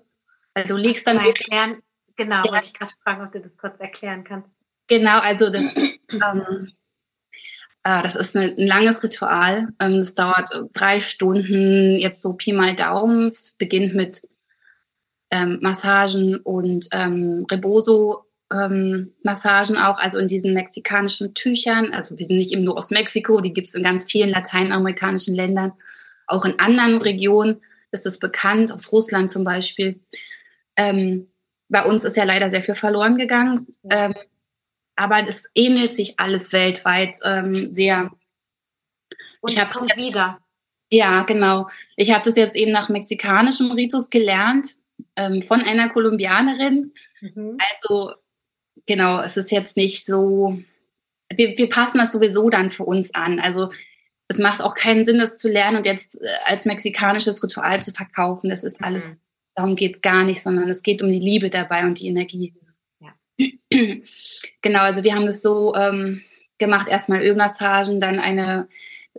Weil 0.54 0.64
du 0.64 0.76
legst 0.76 1.08
dann 1.08 1.18
erklären. 1.18 1.82
Genau, 2.16 2.44
ja. 2.44 2.52
wollte 2.52 2.68
ich 2.68 2.74
gerade 2.74 2.92
fragen, 3.02 3.24
ob 3.24 3.32
du 3.32 3.40
das 3.40 3.56
kurz 3.56 3.80
erklären 3.80 4.22
kannst. 4.22 4.48
Genau, 4.86 5.18
also 5.18 5.50
das, 5.50 5.74
ähm, 5.76 6.72
äh, 7.82 8.02
das 8.02 8.14
ist 8.14 8.36
ein, 8.36 8.56
ein 8.56 8.66
langes 8.66 9.02
Ritual. 9.02 9.68
Ähm, 9.80 9.94
es 9.94 10.14
dauert 10.14 10.50
drei 10.72 11.00
Stunden, 11.00 11.98
jetzt 11.98 12.22
so 12.22 12.34
Pi 12.34 12.52
mal 12.52 12.76
Daumen. 12.76 13.26
Es 13.26 13.56
beginnt 13.58 13.94
mit 13.96 14.22
ähm, 15.32 15.58
Massagen 15.60 16.36
und 16.36 16.86
ähm, 16.92 17.44
Reboso 17.50 18.24
ähm, 18.52 19.12
Massagen 19.22 19.76
auch, 19.76 19.98
also 19.98 20.18
in 20.18 20.28
diesen 20.28 20.54
mexikanischen 20.54 21.34
Tüchern. 21.34 21.92
Also 21.92 22.14
die 22.14 22.24
sind 22.24 22.38
nicht 22.38 22.52
eben 22.52 22.64
nur 22.64 22.78
aus 22.78 22.90
Mexiko, 22.90 23.40
die 23.40 23.52
gibt 23.52 23.68
es 23.68 23.74
in 23.74 23.82
ganz 23.82 24.10
vielen 24.10 24.30
lateinamerikanischen 24.30 25.34
Ländern. 25.34 25.72
Auch 26.26 26.44
in 26.44 26.58
anderen 26.58 27.00
Regionen 27.00 27.60
ist 27.90 28.06
es 28.06 28.18
bekannt, 28.18 28.72
aus 28.72 28.92
Russland 28.92 29.30
zum 29.30 29.44
Beispiel. 29.44 30.00
Ähm, 30.76 31.28
bei 31.68 31.84
uns 31.84 32.04
ist 32.04 32.16
ja 32.16 32.24
leider 32.24 32.50
sehr 32.50 32.62
viel 32.62 32.74
verloren 32.74 33.18
gegangen. 33.18 33.66
Ähm, 33.90 34.14
aber 34.96 35.22
es 35.28 35.44
ähnelt 35.54 35.94
sich 35.94 36.18
alles 36.18 36.52
weltweit 36.52 37.18
ähm, 37.24 37.70
sehr. 37.70 38.10
Und 39.40 39.52
ich 39.52 39.58
habe 39.58 39.72
wieder. 39.96 40.40
Ja, 40.90 41.22
genau. 41.22 41.68
Ich 41.96 42.12
habe 42.12 42.24
das 42.24 42.36
jetzt 42.36 42.56
eben 42.56 42.72
nach 42.72 42.88
mexikanischem 42.88 43.70
Ritus 43.70 44.10
gelernt 44.10 44.76
ähm, 45.16 45.42
von 45.42 45.60
einer 45.62 45.90
Kolumbianerin. 45.90 46.94
Mhm. 47.20 47.58
Also 47.70 48.14
genau, 48.88 49.20
es 49.20 49.36
ist 49.36 49.52
jetzt 49.52 49.76
nicht 49.76 50.04
so, 50.04 50.58
wir, 51.32 51.56
wir 51.56 51.68
passen 51.68 51.98
das 51.98 52.10
sowieso 52.10 52.50
dann 52.50 52.72
für 52.72 52.84
uns 52.84 53.14
an. 53.14 53.38
Also 53.38 53.70
es 54.26 54.38
macht 54.38 54.60
auch 54.60 54.74
keinen 54.74 55.06
Sinn, 55.06 55.18
das 55.18 55.38
zu 55.38 55.48
lernen 55.48 55.76
und 55.76 55.86
jetzt 55.86 56.20
äh, 56.20 56.26
als 56.46 56.64
mexikanisches 56.64 57.44
Ritual 57.44 57.80
zu 57.80 57.92
verkaufen. 57.92 58.50
Das 58.50 58.64
ist 58.64 58.82
alles, 58.82 59.08
mhm. 59.08 59.20
darum 59.54 59.76
geht's 59.76 60.00
gar 60.00 60.24
nicht, 60.24 60.42
sondern 60.42 60.68
es 60.68 60.82
geht 60.82 61.02
um 61.02 61.12
die 61.12 61.20
Liebe 61.20 61.50
dabei 61.50 61.84
und 61.84 62.00
die 62.00 62.08
Energie. 62.08 62.54
Ja. 63.00 63.14
Genau, 64.60 64.80
also 64.80 65.04
wir 65.04 65.14
haben 65.14 65.26
das 65.26 65.40
so 65.40 65.72
ähm, 65.76 66.20
gemacht, 66.58 66.88
erstmal 66.88 67.22
Ölmassagen, 67.22 68.00
dann 68.00 68.18
eine 68.18 68.66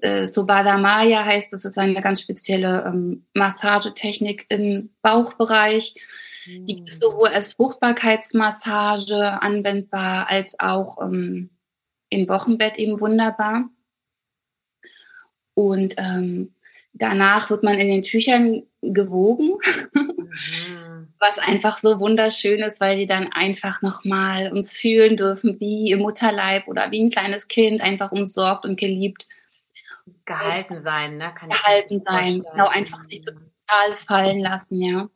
äh, 0.02 0.26
Sobada 0.26 0.78
Maya 0.78 1.24
heißt, 1.24 1.54
das 1.54 1.64
ist 1.64 1.78
eine 1.78 2.02
ganz 2.02 2.22
spezielle 2.22 2.84
ähm, 2.86 3.26
Massagetechnik 3.34 4.46
im 4.50 4.90
Bauchbereich. 5.02 5.96
Mhm. 6.46 6.66
Die 6.66 6.84
ist 6.86 7.02
sowohl 7.02 7.30
als 7.30 7.54
Fruchtbarkeitsmassage 7.54 9.42
anwendbar, 9.42 10.30
als 10.30 10.60
auch 10.60 11.02
ähm, 11.02 11.50
im 12.10 12.28
Wochenbett 12.28 12.78
eben 12.78 13.00
wunderbar. 13.00 13.70
Und 15.54 15.96
ähm, 15.98 16.54
danach 16.94 17.50
wird 17.50 17.64
man 17.64 17.80
in 17.80 17.90
den 17.90 18.02
Tüchern 18.02 18.64
gewogen, 18.82 19.58
mhm. 19.94 21.14
was 21.20 21.38
einfach 21.38 21.78
so 21.78 22.00
wunderschön 22.00 22.60
ist, 22.60 22.80
weil 22.80 22.98
die 22.98 23.06
dann 23.06 23.28
einfach 23.32 23.82
nochmal 23.82 24.52
uns 24.52 24.74
fühlen 24.74 25.18
dürfen 25.18 25.60
wie 25.60 25.92
im 25.92 26.00
Mutterleib 26.00 26.68
oder 26.68 26.92
wie 26.92 27.02
ein 27.02 27.10
kleines 27.10 27.48
Kind, 27.48 27.82
einfach 27.82 28.12
umsorgt 28.12 28.66
und 28.66 28.80
geliebt. 28.80 29.28
Gehalten 30.26 30.82
sein, 30.82 31.18
ne? 31.18 31.32
Kann 31.36 31.50
gehalten 31.50 32.02
sein, 32.02 32.42
genau, 32.52 32.68
einfach 32.68 33.02
sich 33.04 33.22
total 33.22 33.96
fallen 33.96 34.40
lassen, 34.40 34.82
ja. 34.82 35.10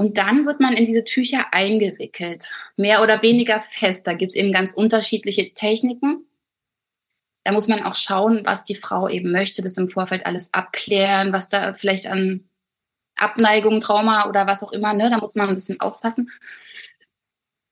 Und 0.00 0.16
dann 0.16 0.46
wird 0.46 0.60
man 0.60 0.72
in 0.72 0.86
diese 0.86 1.04
Tücher 1.04 1.52
eingewickelt, 1.52 2.54
mehr 2.78 3.02
oder 3.02 3.20
weniger 3.20 3.60
fest. 3.60 4.06
Da 4.06 4.14
gibt 4.14 4.32
es 4.32 4.34
eben 4.36 4.50
ganz 4.50 4.72
unterschiedliche 4.72 5.52
Techniken. 5.52 6.24
Da 7.44 7.52
muss 7.52 7.68
man 7.68 7.82
auch 7.82 7.94
schauen, 7.94 8.40
was 8.46 8.64
die 8.64 8.74
Frau 8.74 9.10
eben 9.10 9.30
möchte, 9.30 9.60
das 9.60 9.76
im 9.76 9.88
Vorfeld 9.88 10.24
alles 10.24 10.54
abklären, 10.54 11.34
was 11.34 11.50
da 11.50 11.74
vielleicht 11.74 12.06
an 12.06 12.48
Abneigung, 13.14 13.80
Trauma 13.80 14.26
oder 14.26 14.46
was 14.46 14.62
auch 14.62 14.72
immer, 14.72 14.94
ne? 14.94 15.10
Da 15.10 15.18
muss 15.18 15.34
man 15.34 15.50
ein 15.50 15.54
bisschen 15.54 15.80
aufpassen. 15.80 16.30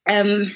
Ähm, 0.07 0.55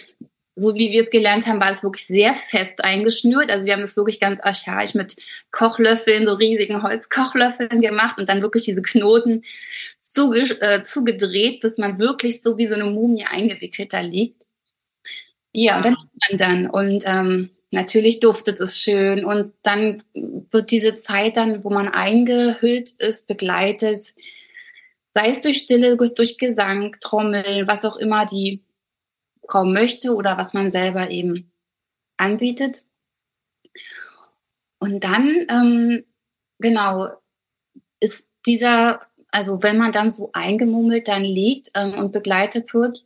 so 0.54 0.74
wie 0.74 0.92
wir 0.92 1.04
es 1.04 1.10
gelernt 1.10 1.46
haben, 1.46 1.60
war 1.60 1.70
es 1.70 1.82
wirklich 1.82 2.06
sehr 2.06 2.34
fest 2.34 2.84
eingeschnürt. 2.84 3.50
Also 3.50 3.66
wir 3.66 3.72
haben 3.72 3.80
das 3.80 3.96
wirklich 3.96 4.20
ganz 4.20 4.38
archaisch 4.40 4.94
mit 4.94 5.16
Kochlöffeln, 5.50 6.26
so 6.26 6.34
riesigen 6.34 6.82
Holzkochlöffeln 6.82 7.80
gemacht 7.80 8.18
und 8.18 8.28
dann 8.28 8.42
wirklich 8.42 8.64
diese 8.64 8.82
Knoten 8.82 9.44
zuge 10.00 10.42
äh, 10.60 10.82
zugedreht, 10.82 11.60
bis 11.60 11.78
man 11.78 11.98
wirklich 11.98 12.42
so 12.42 12.58
wie 12.58 12.66
so 12.66 12.74
eine 12.74 12.84
Mumie 12.84 13.24
eingewickelt 13.24 13.92
da 13.92 14.00
liegt. 14.00 14.42
Ja, 15.52 15.78
und 15.78 15.86
dann 15.86 15.96
man 16.30 16.38
dann. 16.38 16.70
Und 16.70 17.02
ähm, 17.06 17.50
natürlich 17.70 18.20
duftet 18.20 18.60
es 18.60 18.78
schön. 18.78 19.24
Und 19.24 19.52
dann 19.62 20.02
wird 20.14 20.70
diese 20.70 20.94
Zeit 20.94 21.36
dann, 21.36 21.64
wo 21.64 21.70
man 21.70 21.88
eingehüllt 21.88 22.90
ist, 22.98 23.26
begleitet, 23.26 24.00
sei 25.14 25.28
es 25.30 25.40
durch 25.40 25.58
Stille, 25.58 25.96
durch 25.96 26.38
Gesang, 26.38 26.96
Trommeln, 27.00 27.66
was 27.66 27.84
auch 27.84 27.96
immer 27.96 28.26
die 28.26 28.62
Frau 29.52 29.64
möchte 29.64 30.14
oder 30.14 30.38
was 30.38 30.54
man 30.54 30.70
selber 30.70 31.10
eben 31.10 31.52
anbietet. 32.16 32.86
Und 34.78 35.04
dann, 35.04 35.46
ähm, 35.50 36.04
genau, 36.58 37.08
ist 38.00 38.28
dieser, 38.46 39.02
also 39.30 39.62
wenn 39.62 39.76
man 39.76 39.92
dann 39.92 40.10
so 40.10 40.30
eingemummelt 40.32 41.06
dann 41.06 41.22
liegt 41.22 41.70
ähm, 41.74 41.94
und 41.94 42.12
begleitet 42.12 42.72
wird, 42.72 43.04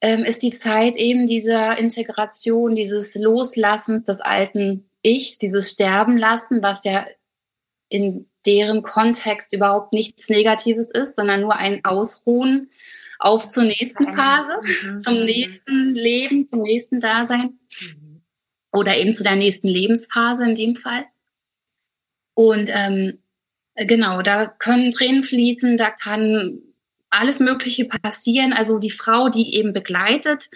ähm, 0.00 0.24
ist 0.24 0.42
die 0.42 0.50
Zeit 0.50 0.96
eben 0.96 1.26
dieser 1.26 1.78
Integration, 1.78 2.74
dieses 2.74 3.14
Loslassens 3.14 4.06
des 4.06 4.20
alten 4.20 4.88
Ichs, 5.02 5.38
dieses 5.38 5.70
Sterben 5.70 6.16
lassen, 6.16 6.62
was 6.62 6.84
ja 6.84 7.06
in 7.88 8.28
deren 8.46 8.82
Kontext 8.82 9.52
überhaupt 9.52 9.92
nichts 9.92 10.28
Negatives 10.28 10.90
ist, 10.90 11.16
sondern 11.16 11.42
nur 11.42 11.56
ein 11.56 11.84
Ausruhen 11.84 12.70
auf 13.18 13.48
zur 13.48 13.64
nächsten 13.64 14.12
Phase, 14.14 14.54
mhm. 14.62 14.98
zum 14.98 15.22
nächsten 15.22 15.94
Leben, 15.94 16.46
zum 16.48 16.62
nächsten 16.62 17.00
Dasein 17.00 17.58
mhm. 17.80 18.22
oder 18.72 18.96
eben 18.96 19.14
zu 19.14 19.22
der 19.22 19.36
nächsten 19.36 19.68
Lebensphase 19.68 20.44
in 20.44 20.54
dem 20.54 20.76
Fall. 20.76 21.04
Und 22.34 22.68
ähm, 22.72 23.18
genau, 23.74 24.22
da 24.22 24.46
können 24.46 24.92
Tränen 24.92 25.24
fließen, 25.24 25.76
da 25.76 25.90
kann 25.90 26.60
alles 27.10 27.40
Mögliche 27.40 27.86
passieren. 27.86 28.52
Also 28.52 28.78
die 28.78 28.90
Frau, 28.90 29.28
die 29.28 29.54
eben 29.54 29.72
begleitet, 29.72 30.50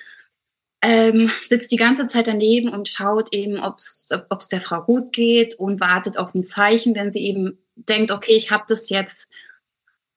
ähm, 0.82 1.30
sitzt 1.42 1.72
die 1.72 1.76
ganze 1.76 2.06
Zeit 2.06 2.26
daneben 2.26 2.70
und 2.70 2.88
schaut 2.88 3.34
eben, 3.34 3.58
ob 3.58 3.76
es 3.78 4.48
der 4.50 4.60
Frau 4.60 4.82
gut 4.82 5.12
geht 5.12 5.54
und 5.58 5.80
wartet 5.80 6.16
auf 6.16 6.34
ein 6.34 6.44
Zeichen, 6.44 6.94
wenn 6.94 7.12
sie 7.12 7.26
eben 7.26 7.58
denkt, 7.76 8.10
okay, 8.10 8.32
ich 8.32 8.50
habe 8.50 8.64
das 8.66 8.88
jetzt 8.90 9.30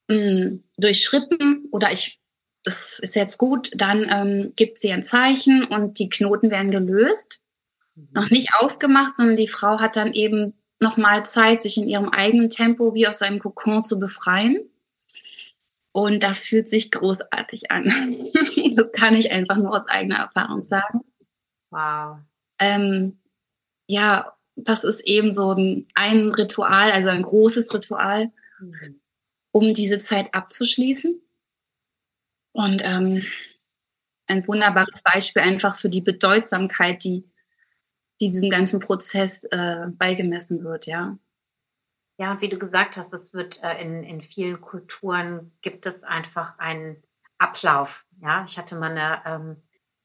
mh, 0.09 0.15
hm, 0.15 0.63
durchschritten 0.77 1.67
oder 1.71 1.91
ich 1.91 2.19
das 2.63 2.99
ist 2.99 3.15
jetzt 3.15 3.37
gut, 3.37 3.71
dann 3.75 4.07
ähm, 4.09 4.53
gibt 4.55 4.77
sie 4.77 4.91
ein 4.91 5.03
Zeichen 5.03 5.65
und 5.65 5.99
die 5.99 6.09
Knoten 6.09 6.49
werden 6.49 6.71
gelöst. 6.71 7.41
Mhm. 7.95 8.07
Noch 8.13 8.29
nicht 8.29 8.49
aufgemacht, 8.57 9.15
sondern 9.15 9.37
die 9.37 9.47
Frau 9.47 9.79
hat 9.79 9.95
dann 9.95 10.13
eben 10.13 10.53
nochmal 10.79 11.25
Zeit, 11.25 11.61
sich 11.61 11.77
in 11.77 11.87
ihrem 11.87 12.09
eigenen 12.09 12.49
Tempo 12.49 12.93
wie 12.93 13.07
aus 13.07 13.21
einem 13.21 13.39
Kokon 13.39 13.83
zu 13.83 13.99
befreien. 13.99 14.57
Und 15.91 16.23
das 16.23 16.45
fühlt 16.45 16.69
sich 16.69 16.89
großartig 16.89 17.69
an. 17.69 17.83
das 18.75 18.91
kann 18.93 19.15
ich 19.15 19.31
einfach 19.31 19.57
nur 19.57 19.75
aus 19.75 19.87
eigener 19.87 20.17
Erfahrung 20.17 20.63
sagen. 20.63 21.01
Wow. 21.69 22.17
Ähm, 22.59 23.19
ja, 23.87 24.33
das 24.55 24.83
ist 24.83 25.01
eben 25.01 25.31
so 25.31 25.51
ein, 25.51 25.87
ein 25.93 26.29
Ritual, 26.29 26.91
also 26.91 27.09
ein 27.09 27.21
großes 27.21 27.73
Ritual, 27.73 28.31
mhm. 28.59 29.01
um 29.51 29.73
diese 29.73 29.99
Zeit 29.99 30.33
abzuschließen. 30.33 31.22
Und 32.53 32.81
ähm, 32.83 33.23
ein 34.27 34.47
wunderbares 34.47 35.03
Beispiel 35.03 35.41
einfach 35.41 35.75
für 35.75 35.89
die 35.89 36.01
Bedeutsamkeit, 36.01 37.03
die, 37.03 37.29
die 38.21 38.29
diesem 38.29 38.49
ganzen 38.49 38.79
Prozess 38.79 39.43
äh, 39.45 39.87
beigemessen 39.97 40.63
wird, 40.63 40.87
ja. 40.87 41.17
Ja, 42.17 42.39
wie 42.41 42.49
du 42.49 42.59
gesagt 42.59 42.95
hast, 42.97 43.11
es 43.13 43.33
wird 43.33 43.61
äh, 43.63 43.81
in, 43.81 44.03
in 44.03 44.21
vielen 44.21 44.61
Kulturen 44.61 45.51
gibt 45.61 45.85
es 45.87 46.03
einfach 46.03 46.57
einen 46.59 47.03
Ablauf. 47.39 48.05
Ja, 48.21 48.45
ich 48.47 48.57
hatte 48.57 48.75
mal 48.75 48.91
eine 48.91 49.21
ähm, 49.25 49.63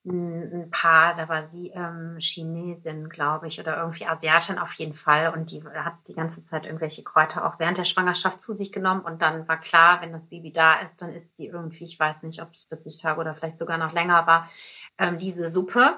ein 0.09 0.71
Paar, 0.71 1.15
da 1.15 1.29
war 1.29 1.47
sie 1.47 1.71
ähm, 1.71 2.17
Chinesin, 2.19 3.09
glaube 3.09 3.47
ich, 3.47 3.61
oder 3.61 3.77
irgendwie 3.77 4.07
Asiatin 4.07 4.59
auf 4.59 4.73
jeden 4.75 4.95
Fall. 4.95 5.33
Und 5.33 5.51
die 5.51 5.63
hat 5.63 5.95
die 6.09 6.15
ganze 6.15 6.45
Zeit 6.45 6.67
irgendwelche 6.67 7.03
Kräuter 7.03 7.47
auch 7.47 7.59
während 7.59 7.79
der 7.79 7.85
Schwangerschaft 7.85 8.41
zu 8.41 8.55
sich 8.55 8.73
genommen. 8.73 9.03
Und 9.03 9.23
dann 9.23 9.47
war 9.49 9.61
klar, 9.61 10.01
wenn 10.01 10.13
das 10.13 10.29
Baby 10.29 10.53
da 10.53 10.81
ist, 10.81 11.03
dann 11.03 11.13
ist 11.13 11.37
sie 11.37 11.47
irgendwie, 11.47 11.85
ich 11.85 11.99
weiß 11.99 12.23
nicht, 12.23 12.43
ob 12.43 12.53
es 12.55 12.65
40 12.65 13.01
Tage 13.01 13.21
oder 13.21 13.35
vielleicht 13.35 13.59
sogar 13.59 13.79
noch 13.79 13.93
länger 13.93 14.27
war, 14.27 14.51
ähm, 14.99 15.19
diese 15.19 15.51
Suppe. 15.51 15.97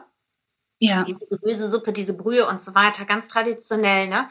Ja. 0.79 1.05
Diese 1.05 1.27
Gemüsesuppe, 1.27 1.93
diese 1.93 2.17
Brühe 2.17 2.47
und 2.47 2.63
so 2.63 2.75
weiter, 2.75 3.05
ganz 3.05 3.29
traditionell, 3.29 4.09
ne? 4.09 4.29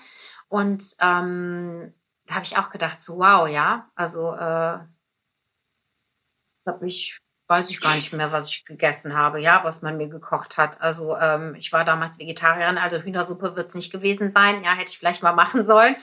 Und 0.48 0.96
ähm, 1.00 1.94
da 2.26 2.36
habe 2.36 2.46
ich 2.46 2.58
auch 2.58 2.70
gedacht, 2.70 3.00
so 3.02 3.18
wow, 3.18 3.48
ja, 3.48 3.89
also 3.96 4.34
äh, 4.34 4.80
habe 6.65 6.88
ich 6.88 7.20
weiß 7.49 7.69
ich 7.71 7.81
gar 7.81 7.95
nicht 7.95 8.13
mehr, 8.13 8.31
was 8.31 8.49
ich 8.49 8.63
gegessen 8.63 9.17
habe, 9.17 9.41
ja, 9.41 9.62
was 9.63 9.81
man 9.81 9.97
mir 9.97 10.07
gekocht 10.07 10.57
hat. 10.57 10.81
Also 10.81 11.17
ähm, 11.17 11.55
ich 11.55 11.73
war 11.73 11.83
damals 11.83 12.19
Vegetarierin, 12.19 12.77
also 12.77 12.97
Hühnersuppe 12.97 13.55
wird 13.55 13.69
es 13.69 13.75
nicht 13.75 13.91
gewesen 13.91 14.31
sein. 14.31 14.63
Ja, 14.63 14.73
hätte 14.73 14.91
ich 14.91 14.99
vielleicht 14.99 15.23
mal 15.23 15.33
machen 15.33 15.65
sollen. 15.65 15.95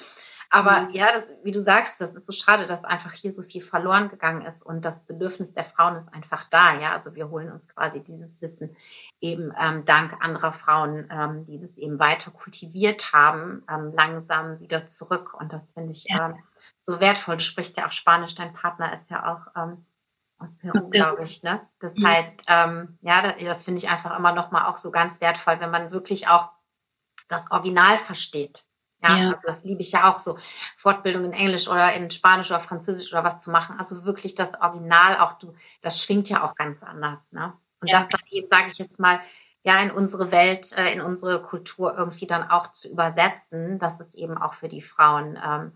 Aber 0.51 0.83
mhm. 0.83 0.91
ja, 0.91 1.13
das, 1.13 1.33
wie 1.43 1.53
du 1.53 1.61
sagst, 1.61 2.01
das 2.01 2.15
ist 2.15 2.27
so 2.27 2.33
schade, 2.33 2.67
dass 2.67 2.85
einfach 2.85 3.13
hier 3.13 3.33
so 3.33 3.43
viel 3.43 3.63
verloren 3.63 4.09
gegangen 4.09 4.43
ist 4.43 4.63
und 4.63 4.85
das 4.85 5.05
Bedürfnis 5.05 5.53
der 5.53 5.65
Frauen 5.65 5.97
ist 5.97 6.13
einfach 6.13 6.49
da. 6.51 6.79
Ja, 6.81 6.93
also 6.93 7.15
wir 7.15 7.31
holen 7.31 7.51
uns 7.51 7.69
quasi 7.69 8.01
dieses 8.01 8.41
Wissen 8.43 8.77
eben 9.21 9.53
ähm, 9.61 9.85
dank 9.85 10.17
anderer 10.21 10.53
Frauen, 10.53 11.09
ähm, 11.11 11.47
die 11.47 11.59
das 11.59 11.77
eben 11.77 11.99
weiter 11.99 12.31
kultiviert 12.31 13.13
haben, 13.13 13.65
ähm, 13.71 13.93
langsam 13.95 14.61
wieder 14.61 14.87
zurück. 14.87 15.35
Und 15.35 15.53
das 15.53 15.73
finde 15.73 15.93
ich 15.93 16.07
ja. 16.09 16.31
ähm, 16.31 16.37
so 16.83 17.01
wertvoll. 17.01 17.37
Du 17.37 17.43
sprichst 17.43 17.77
ja 17.77 17.87
auch 17.87 17.93
Spanisch, 17.93 18.35
dein 18.35 18.53
Partner 18.53 18.93
ist 18.95 19.11
ja 19.11 19.33
auch 19.33 19.47
ähm, 19.61 19.85
aus 20.39 20.57
Peru, 20.57 20.91
glaube 20.91 21.25
ich. 21.25 21.43
Ne? 21.43 21.61
Das 21.81 21.95
mhm. 21.95 22.07
heißt, 22.07 22.43
ähm, 22.49 22.99
ja, 23.03 23.23
das, 23.23 23.43
das 23.43 23.65
finde 23.65 23.79
ich 23.79 23.89
einfach 23.89 24.17
immer 24.17 24.33
noch 24.33 24.51
mal 24.51 24.67
auch 24.67 24.77
so 24.77 24.91
ganz 24.91 25.21
wertvoll, 25.21 25.61
wenn 25.61 25.71
man 25.71 25.93
wirklich 25.93 26.29
auch 26.29 26.51
das 27.29 27.51
Original 27.51 27.99
versteht. 27.99 28.67
Ja, 29.03 29.17
ja, 29.17 29.33
also 29.33 29.47
das 29.47 29.63
liebe 29.65 29.83
ich 29.83 29.93
ja 29.93 30.11
auch 30.11 30.19
so, 30.19 30.39
Fortbildung 30.77 31.25
in 31.27 31.33
Englisch 31.33 31.69
oder 31.69 31.93
in 31.93 32.11
Spanisch 32.11 32.51
oder 32.51 32.61
Französisch 32.61 33.13
oder 33.13 33.25
was 33.25 33.43
zu 33.43 33.51
machen. 33.51 33.79
Also 33.79 34.05
wirklich 34.05 34.35
das 34.35 34.55
Original, 34.61 35.19
auch 35.19 35.35
du, 35.35 35.55
das 35.83 36.03
schwingt 36.03 36.29
ja 36.29 36.43
auch 36.43 36.55
ganz 36.55 36.83
anders. 36.83 37.33
Ne? 37.33 37.53
Und 37.81 37.91
ja. 37.91 37.99
das 37.99 38.09
dann 38.09 38.23
eben, 38.31 38.49
sage 38.51 38.69
ich 38.71 38.79
jetzt 38.79 38.99
mal, 38.99 39.21
ja, 39.63 39.81
in 39.81 39.91
unsere 39.91 40.31
Welt, 40.31 40.73
äh, 40.79 40.93
in 40.93 41.01
unsere 41.01 41.43
Kultur 41.43 41.97
irgendwie 41.97 42.27
dann 42.27 42.49
auch 42.49 42.71
zu 42.71 42.89
übersetzen, 42.89 43.81
dass 43.81 43.99
es 43.99 44.15
eben 44.15 44.39
auch 44.39 44.55
für 44.55 44.69
die 44.69 44.81
Frauen 44.81 45.37
ähm, 45.45 45.73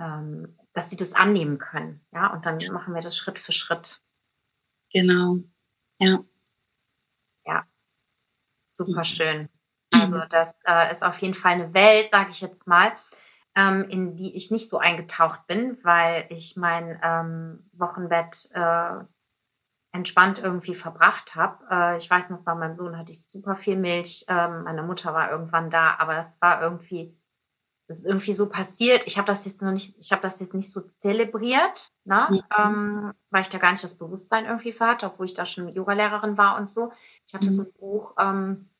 ähm, 0.00 0.58
dass 0.72 0.90
sie 0.90 0.96
das 0.96 1.14
annehmen 1.14 1.58
können. 1.58 2.04
Ja, 2.12 2.32
und 2.32 2.46
dann 2.46 2.58
machen 2.72 2.94
wir 2.94 3.02
das 3.02 3.16
Schritt 3.16 3.38
für 3.38 3.52
Schritt. 3.52 4.00
Genau. 4.92 5.38
Ja. 5.98 6.20
Ja. 7.44 7.64
Super 8.74 9.04
schön. 9.04 9.48
Also 9.92 10.16
mhm. 10.16 10.24
das 10.30 10.54
äh, 10.66 10.92
ist 10.92 11.02
auf 11.02 11.18
jeden 11.18 11.34
Fall 11.34 11.52
eine 11.52 11.74
Welt, 11.74 12.10
sage 12.10 12.30
ich 12.30 12.40
jetzt 12.40 12.66
mal, 12.66 12.92
ähm, 13.56 13.88
in 13.88 14.16
die 14.16 14.36
ich 14.36 14.50
nicht 14.50 14.68
so 14.68 14.78
eingetaucht 14.78 15.46
bin, 15.46 15.78
weil 15.82 16.26
ich 16.28 16.56
mein 16.56 16.98
ähm, 17.02 17.68
Wochenbett 17.72 18.48
äh, 18.52 19.04
entspannt 19.92 20.38
irgendwie 20.38 20.74
verbracht 20.74 21.34
habe. 21.34 21.64
Äh, 21.70 21.98
ich 21.98 22.08
weiß 22.08 22.30
noch, 22.30 22.42
bei 22.42 22.54
meinem 22.54 22.76
Sohn 22.76 22.96
hatte 22.96 23.12
ich 23.12 23.24
super 23.24 23.56
viel 23.56 23.76
Milch. 23.76 24.24
Ähm, 24.28 24.62
meine 24.64 24.82
Mutter 24.82 25.12
war 25.12 25.30
irgendwann 25.30 25.70
da, 25.70 25.96
aber 25.98 26.14
das 26.14 26.40
war 26.40 26.62
irgendwie, 26.62 27.16
das 27.90 27.98
ist 27.98 28.06
irgendwie 28.06 28.34
so 28.34 28.48
passiert. 28.48 29.04
Ich 29.08 29.18
habe 29.18 29.26
das 29.26 29.44
jetzt 29.44 29.62
noch 29.62 29.72
nicht, 29.72 29.96
ich 29.98 30.12
habe 30.12 30.22
das 30.22 30.38
jetzt 30.38 30.54
nicht 30.54 30.70
so 30.70 30.82
zelebriert, 30.98 31.90
ne? 32.04 32.28
Mhm. 32.30 32.42
Ähm, 32.56 33.14
weil 33.30 33.42
ich 33.42 33.48
da 33.48 33.58
gar 33.58 33.72
nicht 33.72 33.82
das 33.82 33.98
Bewusstsein 33.98 34.44
irgendwie 34.44 34.70
für 34.70 34.86
hatte, 34.86 35.06
obwohl 35.06 35.26
ich 35.26 35.34
da 35.34 35.44
schon 35.44 35.74
Yogalehrerin 35.74 36.38
war 36.38 36.56
und 36.56 36.70
so. 36.70 36.92
Ich 37.26 37.34
hatte 37.34 37.48
mhm. 37.48 37.52
so 37.52 37.62
ein 37.62 37.72
Buch, 37.80 38.14
ähm, 38.16 38.70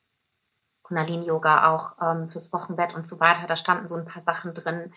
Kundalini-Yoga 0.85 1.75
auch 1.75 1.97
ähm, 2.01 2.31
fürs 2.31 2.53
Wochenbett 2.53 2.95
und 2.95 3.05
so 3.05 3.19
weiter. 3.19 3.49
Da 3.49 3.57
standen 3.57 3.89
so 3.89 3.97
ein 3.97 4.05
paar 4.05 4.23
Sachen 4.23 4.55
drin. 4.55 4.93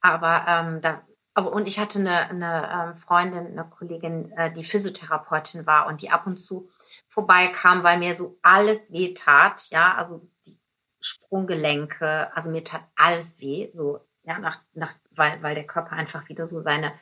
Aber 0.00 0.44
ähm, 0.46 0.80
da 0.80 1.02
aber 1.34 1.52
und 1.52 1.66
ich 1.66 1.80
hatte 1.80 1.98
eine, 1.98 2.30
eine 2.30 2.94
ähm, 2.94 2.96
Freundin, 2.98 3.46
eine 3.48 3.68
Kollegin, 3.68 4.30
äh, 4.36 4.52
die 4.52 4.62
Physiotherapeutin 4.62 5.66
war 5.66 5.88
und 5.88 6.02
die 6.02 6.10
ab 6.10 6.28
und 6.28 6.36
zu 6.36 6.68
vorbeikam, 7.08 7.82
weil 7.82 7.98
mir 7.98 8.14
so 8.14 8.38
alles 8.42 8.92
weh 8.92 9.12
tat, 9.12 9.66
ja, 9.70 9.96
also 9.96 10.24
die 10.46 10.55
Sprunggelenke, 11.00 12.34
also 12.34 12.50
mir 12.50 12.64
tat 12.64 12.82
alles 12.96 13.40
weh, 13.40 13.68
so, 13.68 14.00
ja, 14.24 14.38
nach, 14.38 14.60
nach, 14.74 14.94
weil, 15.10 15.42
weil 15.42 15.54
der 15.54 15.66
Körper 15.66 15.92
einfach 15.92 16.28
wieder 16.28 16.46
so 16.46 16.62
seine 16.62 16.92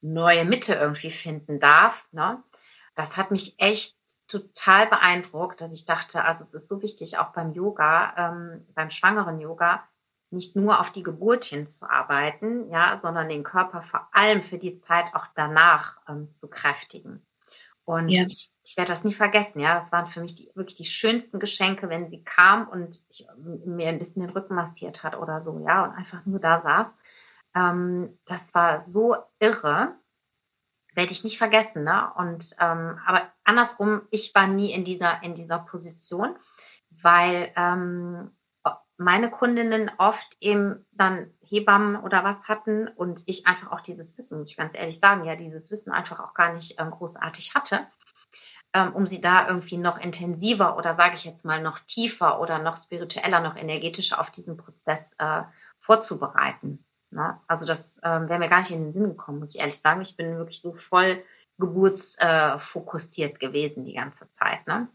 neue 0.00 0.44
Mitte 0.44 0.74
irgendwie 0.74 1.10
finden 1.10 1.58
darf, 1.58 2.06
ne? 2.12 2.42
Das 2.94 3.16
hat 3.16 3.30
mich 3.30 3.54
echt 3.58 3.96
total 4.26 4.86
beeindruckt, 4.86 5.60
dass 5.60 5.72
ich 5.72 5.84
dachte, 5.84 6.24
also 6.24 6.42
es 6.42 6.54
ist 6.54 6.68
so 6.68 6.82
wichtig, 6.82 7.18
auch 7.18 7.32
beim 7.32 7.52
Yoga, 7.52 8.14
ähm, 8.16 8.66
beim 8.74 8.90
schwangeren 8.90 9.40
Yoga, 9.40 9.86
nicht 10.30 10.54
nur 10.54 10.80
auf 10.80 10.92
die 10.92 11.02
Geburt 11.02 11.44
hinzuarbeiten, 11.44 12.70
ja, 12.70 12.98
sondern 12.98 13.28
den 13.28 13.42
Körper 13.42 13.82
vor 13.82 14.08
allem 14.12 14.42
für 14.42 14.58
die 14.58 14.80
Zeit 14.80 15.14
auch 15.14 15.26
danach 15.34 16.00
ähm, 16.08 16.32
zu 16.34 16.48
kräftigen. 16.48 17.26
Und 17.84 18.08
ja. 18.10 18.24
ich, 18.26 18.52
ich 18.70 18.76
werde 18.76 18.92
das 18.92 19.02
nie 19.02 19.12
vergessen, 19.12 19.58
ja. 19.58 19.74
Das 19.74 19.90
waren 19.90 20.06
für 20.06 20.20
mich 20.20 20.36
die, 20.36 20.48
wirklich 20.54 20.76
die 20.76 20.84
schönsten 20.84 21.40
Geschenke, 21.40 21.88
wenn 21.88 22.08
sie 22.08 22.22
kam 22.22 22.68
und 22.68 23.00
ich, 23.10 23.26
mir 23.66 23.88
ein 23.88 23.98
bisschen 23.98 24.22
den 24.22 24.30
Rücken 24.30 24.54
massiert 24.54 25.02
hat 25.02 25.16
oder 25.16 25.42
so, 25.42 25.58
ja, 25.66 25.82
und 25.82 25.90
einfach 25.90 26.24
nur 26.24 26.38
da 26.38 26.62
saß. 26.62 26.96
Ähm, 27.56 28.16
das 28.26 28.54
war 28.54 28.80
so 28.80 29.16
irre. 29.40 29.96
Werde 30.94 31.10
ich 31.10 31.24
nicht 31.24 31.36
vergessen, 31.36 31.82
ne? 31.82 32.12
Und 32.14 32.54
ähm, 32.60 33.00
aber 33.04 33.32
andersrum, 33.42 34.02
ich 34.12 34.32
war 34.36 34.46
nie 34.46 34.72
in 34.72 34.84
dieser, 34.84 35.20
in 35.24 35.34
dieser 35.34 35.58
Position, 35.58 36.36
weil 36.90 37.52
ähm, 37.56 38.30
meine 38.98 39.30
Kundinnen 39.30 39.90
oft 39.98 40.36
eben 40.40 40.86
dann 40.92 41.32
Hebammen 41.40 41.96
oder 41.96 42.22
was 42.22 42.46
hatten 42.46 42.86
und 42.86 43.22
ich 43.26 43.46
einfach 43.46 43.72
auch 43.72 43.80
dieses 43.80 44.16
Wissen, 44.16 44.38
muss 44.38 44.50
ich 44.50 44.56
ganz 44.56 44.74
ehrlich 44.76 45.00
sagen, 45.00 45.24
ja, 45.24 45.34
dieses 45.34 45.70
Wissen 45.72 45.90
einfach 45.90 46.20
auch 46.20 46.34
gar 46.34 46.52
nicht 46.52 46.78
ähm, 46.78 46.90
großartig 46.90 47.54
hatte, 47.54 47.86
um 48.72 49.06
sie 49.06 49.20
da 49.20 49.48
irgendwie 49.48 49.76
noch 49.76 49.98
intensiver 49.98 50.76
oder 50.76 50.94
sage 50.94 51.16
ich 51.16 51.24
jetzt 51.24 51.44
mal 51.44 51.60
noch 51.60 51.80
tiefer 51.80 52.40
oder 52.40 52.58
noch 52.58 52.76
spiritueller, 52.76 53.40
noch 53.40 53.56
energetischer 53.56 54.20
auf 54.20 54.30
diesen 54.30 54.56
Prozess 54.56 55.14
äh, 55.18 55.42
vorzubereiten. 55.80 56.84
Ne? 57.10 57.40
Also 57.48 57.66
das 57.66 58.00
ähm, 58.04 58.28
wäre 58.28 58.38
mir 58.38 58.48
gar 58.48 58.58
nicht 58.58 58.70
in 58.70 58.84
den 58.84 58.92
Sinn 58.92 59.08
gekommen, 59.08 59.40
muss 59.40 59.54
ich 59.54 59.60
ehrlich 59.60 59.80
sagen. 59.80 60.00
Ich 60.00 60.16
bin 60.16 60.36
wirklich 60.36 60.60
so 60.60 60.74
voll 60.74 61.22
geburtsfokussiert 61.58 63.36
äh, 63.36 63.46
gewesen 63.46 63.84
die 63.84 63.94
ganze 63.94 64.30
Zeit. 64.30 64.66
Ne? 64.66 64.88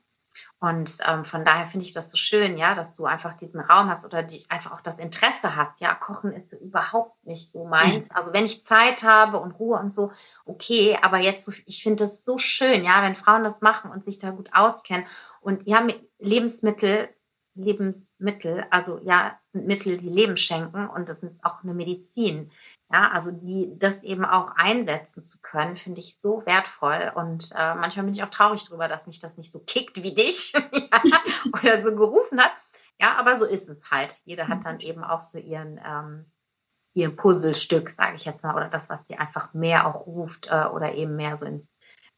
Und 0.60 0.98
ähm, 1.08 1.26
von 1.26 1.46
daher 1.46 1.66
finde 1.66 1.86
ich 1.86 1.94
das 1.94 2.10
so 2.10 2.18
schön, 2.18 2.58
ja, 2.58 2.76
dass 2.76 2.96
du 2.96 3.06
einfach 3.06 3.34
diesen 3.34 3.60
Raum 3.60 3.90
hast 3.90 4.06
oder 4.06 4.24
dich 4.24 4.50
einfach 4.52 4.72
auch 4.72 4.82
das 4.82 5.00
Interesse 5.00 5.56
hast. 5.56 5.82
Ja, 5.82 5.94
Kochen 5.94 6.32
ist 6.32 6.54
überhaupt 6.54 7.24
nicht 7.26 7.52
so 7.52 7.66
meins. 7.66 8.10
Mhm. 8.10 8.16
Also 8.16 8.34
wenn 8.34 8.46
ich 8.46 8.64
Zeit 8.64 9.04
habe 9.04 9.40
und 9.40 9.52
Ruhe 9.54 9.80
und 9.80 9.94
so, 9.94 10.12
okay, 10.46 10.98
aber 11.02 11.20
jetzt, 11.20 11.50
ich 11.66 11.84
finde 11.84 12.06
das 12.06 12.24
so 12.24 12.38
schön, 12.38 12.84
ja, 12.84 13.04
wenn 13.04 13.16
Frauen 13.16 13.44
das 13.44 13.62
machen 13.62 13.92
und 13.92 14.06
sich 14.06 14.20
da 14.20 14.32
gut 14.32 14.50
auskennen. 14.54 15.06
Und 15.42 15.68
ja, 15.68 15.86
Lebensmittel, 16.20 17.10
Lebensmittel, 17.56 18.66
also 18.70 19.00
ja, 19.04 19.40
sind 19.54 19.66
Mittel, 19.66 19.98
die 19.98 20.10
Leben 20.10 20.38
schenken 20.38 20.88
und 20.88 21.08
das 21.10 21.24
ist 21.24 21.44
auch 21.46 21.64
eine 21.64 21.74
Medizin. 21.74 22.52
Ja, 22.92 23.12
also 23.12 23.32
die, 23.32 23.74
das 23.80 24.04
eben 24.04 24.26
auch 24.26 24.52
einsetzen 24.56 25.24
zu 25.24 25.40
können, 25.42 25.76
finde 25.76 26.02
ich 26.02 26.20
so 26.20 26.46
wertvoll. 26.46 27.12
Und 27.16 27.52
äh, 27.56 27.74
manchmal 27.74 28.06
bin 28.06 28.14
ich 28.14 28.24
auch 28.24 28.30
traurig 28.30 28.64
darüber, 28.66 28.88
dass 28.88 29.08
mich 29.08 29.20
das 29.20 29.38
nicht 29.38 29.52
so 29.52 29.60
kickt 29.60 30.04
wie 30.04 30.14
dich 30.14 30.54
oder 31.54 31.84
so 31.84 31.96
gerufen 31.96 32.40
hat. 32.40 32.52
Ja, 33.00 33.16
aber 33.16 33.38
so 33.38 33.46
ist 33.46 33.70
es 33.70 33.90
halt. 33.90 34.22
Jeder 34.24 34.48
hat 34.48 34.66
dann 34.66 34.80
eben 34.80 35.04
auch 35.04 35.22
so 35.22 35.40
ihren, 35.40 35.80
ähm, 35.84 36.32
ihr 36.94 37.14
Puzzlestück, 37.14 37.90
sage 37.90 38.16
ich 38.16 38.26
jetzt 38.26 38.44
mal, 38.44 38.56
oder 38.56 38.70
das, 38.70 38.90
was 38.90 39.06
sie 39.08 39.18
einfach 39.18 39.54
mehr 39.54 39.88
auch 39.88 40.06
ruft 40.06 40.48
äh, 40.50 40.66
oder 40.66 40.94
eben 40.94 41.16
mehr 41.16 41.36
so 41.36 41.46
ins, 41.46 41.72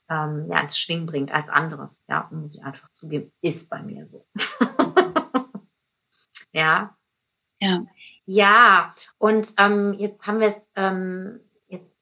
ähm, 0.10 0.48
ja, 0.50 0.60
ins 0.60 0.78
Schwingen 0.78 1.08
bringt 1.08 1.34
als 1.34 1.50
anderes. 1.50 2.04
Ja, 2.08 2.28
muss 2.32 2.56
ich 2.56 2.64
einfach 2.64 2.90
zugeben, 2.94 3.32
ist 3.42 3.70
bei 3.70 3.82
mir 3.82 4.06
so. 4.06 4.28
ja, 6.52 6.96
ja. 7.60 7.86
Ja, 8.30 8.94
und 9.18 9.54
ähm, 9.58 9.94
jetzt 9.98 10.28
haben 10.28 10.42
wir 10.42 10.50
es 10.50 10.70
ähm, 10.76 11.40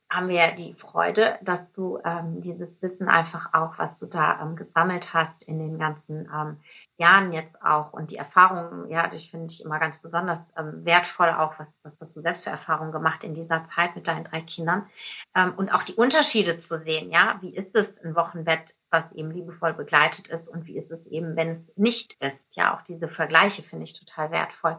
haben 0.09 0.29
wir 0.29 0.51
die 0.51 0.73
Freude, 0.73 1.37
dass 1.41 1.71
du 1.73 1.99
ähm, 2.05 2.39
dieses 2.41 2.81
Wissen 2.81 3.07
einfach 3.09 3.53
auch, 3.53 3.77
was 3.79 3.99
du 3.99 4.05
da 4.05 4.41
ähm, 4.41 4.55
gesammelt 4.55 5.13
hast 5.13 5.43
in 5.43 5.59
den 5.59 5.77
ganzen 5.77 6.29
ähm, 6.33 6.57
Jahren 6.97 7.33
jetzt 7.33 7.61
auch 7.61 7.91
und 7.91 8.11
die 8.11 8.15
Erfahrungen, 8.15 8.89
ja, 8.89 9.07
das 9.07 9.25
finde 9.25 9.47
ich 9.51 9.63
immer 9.63 9.79
ganz 9.79 9.97
besonders 9.97 10.53
ähm, 10.57 10.85
wertvoll 10.85 11.29
auch, 11.29 11.59
was, 11.59 11.67
was 11.83 11.93
hast 11.99 12.15
du 12.15 12.21
selbst 12.21 12.45
für 12.45 12.49
Erfahrungen 12.49 12.91
gemacht 12.91 13.23
in 13.23 13.33
dieser 13.33 13.65
Zeit 13.65 13.95
mit 13.95 14.07
deinen 14.07 14.23
drei 14.23 14.41
Kindern 14.41 14.87
ähm, 15.35 15.53
und 15.57 15.73
auch 15.73 15.83
die 15.83 15.95
Unterschiede 15.95 16.55
zu 16.55 16.77
sehen, 16.77 17.11
ja, 17.11 17.37
wie 17.41 17.53
ist 17.53 17.75
es 17.75 17.99
ein 17.99 18.15
Wochenbett, 18.15 18.75
was 18.89 19.11
eben 19.11 19.31
liebevoll 19.31 19.73
begleitet 19.73 20.29
ist 20.29 20.47
und 20.47 20.67
wie 20.67 20.77
ist 20.77 20.91
es 20.91 21.05
eben, 21.07 21.35
wenn 21.35 21.49
es 21.49 21.73
nicht 21.75 22.13
ist, 22.21 22.55
ja, 22.55 22.75
auch 22.75 22.81
diese 22.81 23.09
Vergleiche 23.09 23.61
finde 23.61 23.83
ich 23.83 23.99
total 23.99 24.31
wertvoll 24.31 24.77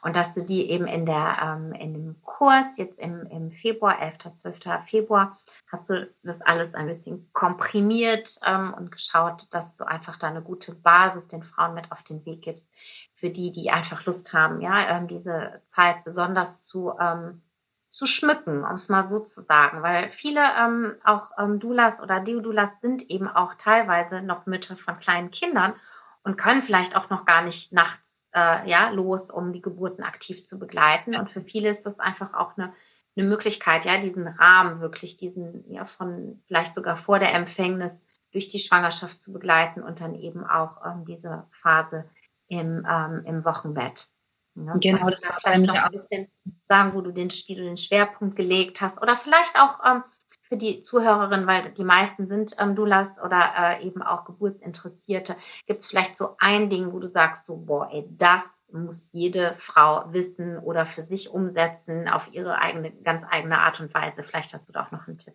und 0.00 0.16
dass 0.16 0.32
du 0.32 0.42
die 0.42 0.70
eben 0.70 0.86
in 0.86 1.04
der 1.04 1.38
ähm, 1.42 1.72
in 1.74 1.92
dem 1.92 2.22
Kurs 2.22 2.78
jetzt 2.78 2.98
im, 2.98 3.26
im 3.26 3.50
Februar, 3.50 4.00
11., 4.00 4.34
12. 4.34 4.58
Februar, 4.86 5.38
hast 5.70 5.90
du 5.90 6.10
das 6.22 6.40
alles 6.40 6.74
ein 6.74 6.86
bisschen 6.86 7.30
komprimiert 7.34 8.38
ähm, 8.46 8.72
und 8.72 8.90
geschaut, 8.90 9.46
dass 9.50 9.76
du 9.76 9.84
einfach 9.84 10.16
da 10.16 10.28
eine 10.28 10.40
gute 10.40 10.74
Basis 10.74 11.26
den 11.26 11.42
Frauen 11.50 11.74
mit 11.74 11.92
auf 11.92 12.02
den 12.02 12.24
Weg 12.24 12.42
gibst, 12.42 12.70
für 13.14 13.30
die, 13.30 13.52
die 13.52 13.70
einfach 13.70 14.04
Lust 14.06 14.32
haben, 14.32 14.60
ja, 14.60 14.88
ähm, 14.88 15.08
diese 15.08 15.62
Zeit 15.66 16.04
besonders 16.04 16.64
zu, 16.64 16.92
ähm, 17.00 17.42
zu 17.90 18.06
schmücken, 18.06 18.64
um 18.64 18.74
es 18.74 18.88
mal 18.88 19.06
so 19.06 19.20
zu 19.20 19.40
sagen, 19.40 19.82
weil 19.82 20.10
viele 20.10 20.40
ähm, 20.58 20.94
auch 21.04 21.32
ähm, 21.38 21.58
Dulas 21.58 22.00
oder 22.00 22.20
Deodulas 22.20 22.80
sind 22.80 23.10
eben 23.10 23.28
auch 23.28 23.54
teilweise 23.54 24.22
noch 24.22 24.46
Mütter 24.46 24.76
von 24.76 24.98
kleinen 24.98 25.30
Kindern 25.30 25.74
und 26.22 26.36
können 26.36 26.62
vielleicht 26.62 26.96
auch 26.96 27.10
noch 27.10 27.24
gar 27.24 27.42
nicht 27.42 27.72
nachts 27.72 28.24
äh, 28.32 28.68
ja 28.68 28.90
los, 28.90 29.30
um 29.30 29.52
die 29.52 29.62
Geburten 29.62 30.04
aktiv 30.04 30.44
zu 30.44 30.58
begleiten. 30.58 31.16
Und 31.16 31.30
für 31.30 31.40
viele 31.40 31.68
ist 31.70 31.84
das 31.84 31.98
einfach 31.98 32.34
auch 32.34 32.56
eine 32.56 32.72
eine 33.16 33.28
Möglichkeit, 33.28 33.84
ja, 33.84 33.98
diesen 33.98 34.26
Rahmen 34.26 34.80
wirklich, 34.80 35.16
diesen, 35.16 35.64
ja, 35.70 35.84
von 35.84 36.42
vielleicht 36.46 36.74
sogar 36.74 36.96
vor 36.96 37.18
der 37.18 37.34
Empfängnis 37.34 38.02
durch 38.32 38.48
die 38.48 38.58
Schwangerschaft 38.58 39.20
zu 39.20 39.32
begleiten 39.32 39.82
und 39.82 40.00
dann 40.00 40.14
eben 40.14 40.44
auch 40.44 40.84
ähm, 40.84 41.04
diese 41.04 41.46
Phase 41.50 42.08
im, 42.48 42.86
ähm, 42.88 43.22
im 43.24 43.44
Wochenbett. 43.44 44.08
Ja, 44.56 44.74
genau, 44.76 45.08
das 45.08 45.28
war 45.28 45.38
vielleicht 45.40 45.64
noch 45.64 45.74
ein 45.74 45.92
bisschen 45.92 46.28
sagen, 46.68 46.94
wo 46.94 47.00
du 47.00 47.12
den, 47.12 47.30
wie 47.30 47.54
du 47.54 47.62
den 47.62 47.76
Schwerpunkt 47.76 48.36
gelegt 48.36 48.80
hast 48.80 49.00
oder 49.00 49.16
vielleicht 49.16 49.56
auch 49.56 49.80
ähm, 49.84 50.02
für 50.50 50.56
die 50.56 50.80
Zuhörerin, 50.80 51.46
weil 51.46 51.70
die 51.70 51.84
meisten 51.84 52.26
sind 52.26 52.56
ähm, 52.58 52.74
Dulas 52.74 53.22
oder 53.22 53.52
äh, 53.56 53.86
eben 53.86 54.02
auch 54.02 54.24
Geburtsinteressierte, 54.24 55.36
gibt 55.66 55.80
es 55.80 55.86
vielleicht 55.86 56.16
so 56.16 56.34
ein 56.38 56.68
Ding, 56.68 56.92
wo 56.92 56.98
du 56.98 57.08
sagst, 57.08 57.46
so, 57.46 57.56
boah, 57.56 57.88
ey, 57.92 58.04
das 58.10 58.64
muss 58.72 59.10
jede 59.12 59.54
Frau 59.54 60.12
wissen 60.12 60.58
oder 60.58 60.86
für 60.86 61.02
sich 61.02 61.30
umsetzen 61.30 62.08
auf 62.08 62.32
ihre 62.32 62.58
eigene, 62.58 62.90
ganz 62.90 63.24
eigene 63.28 63.60
Art 63.60 63.78
und 63.78 63.94
Weise. 63.94 64.24
Vielleicht 64.24 64.52
hast 64.52 64.68
du 64.68 64.72
da 64.72 64.84
auch 64.84 64.90
noch 64.90 65.06
einen 65.06 65.18
Tipp. 65.18 65.34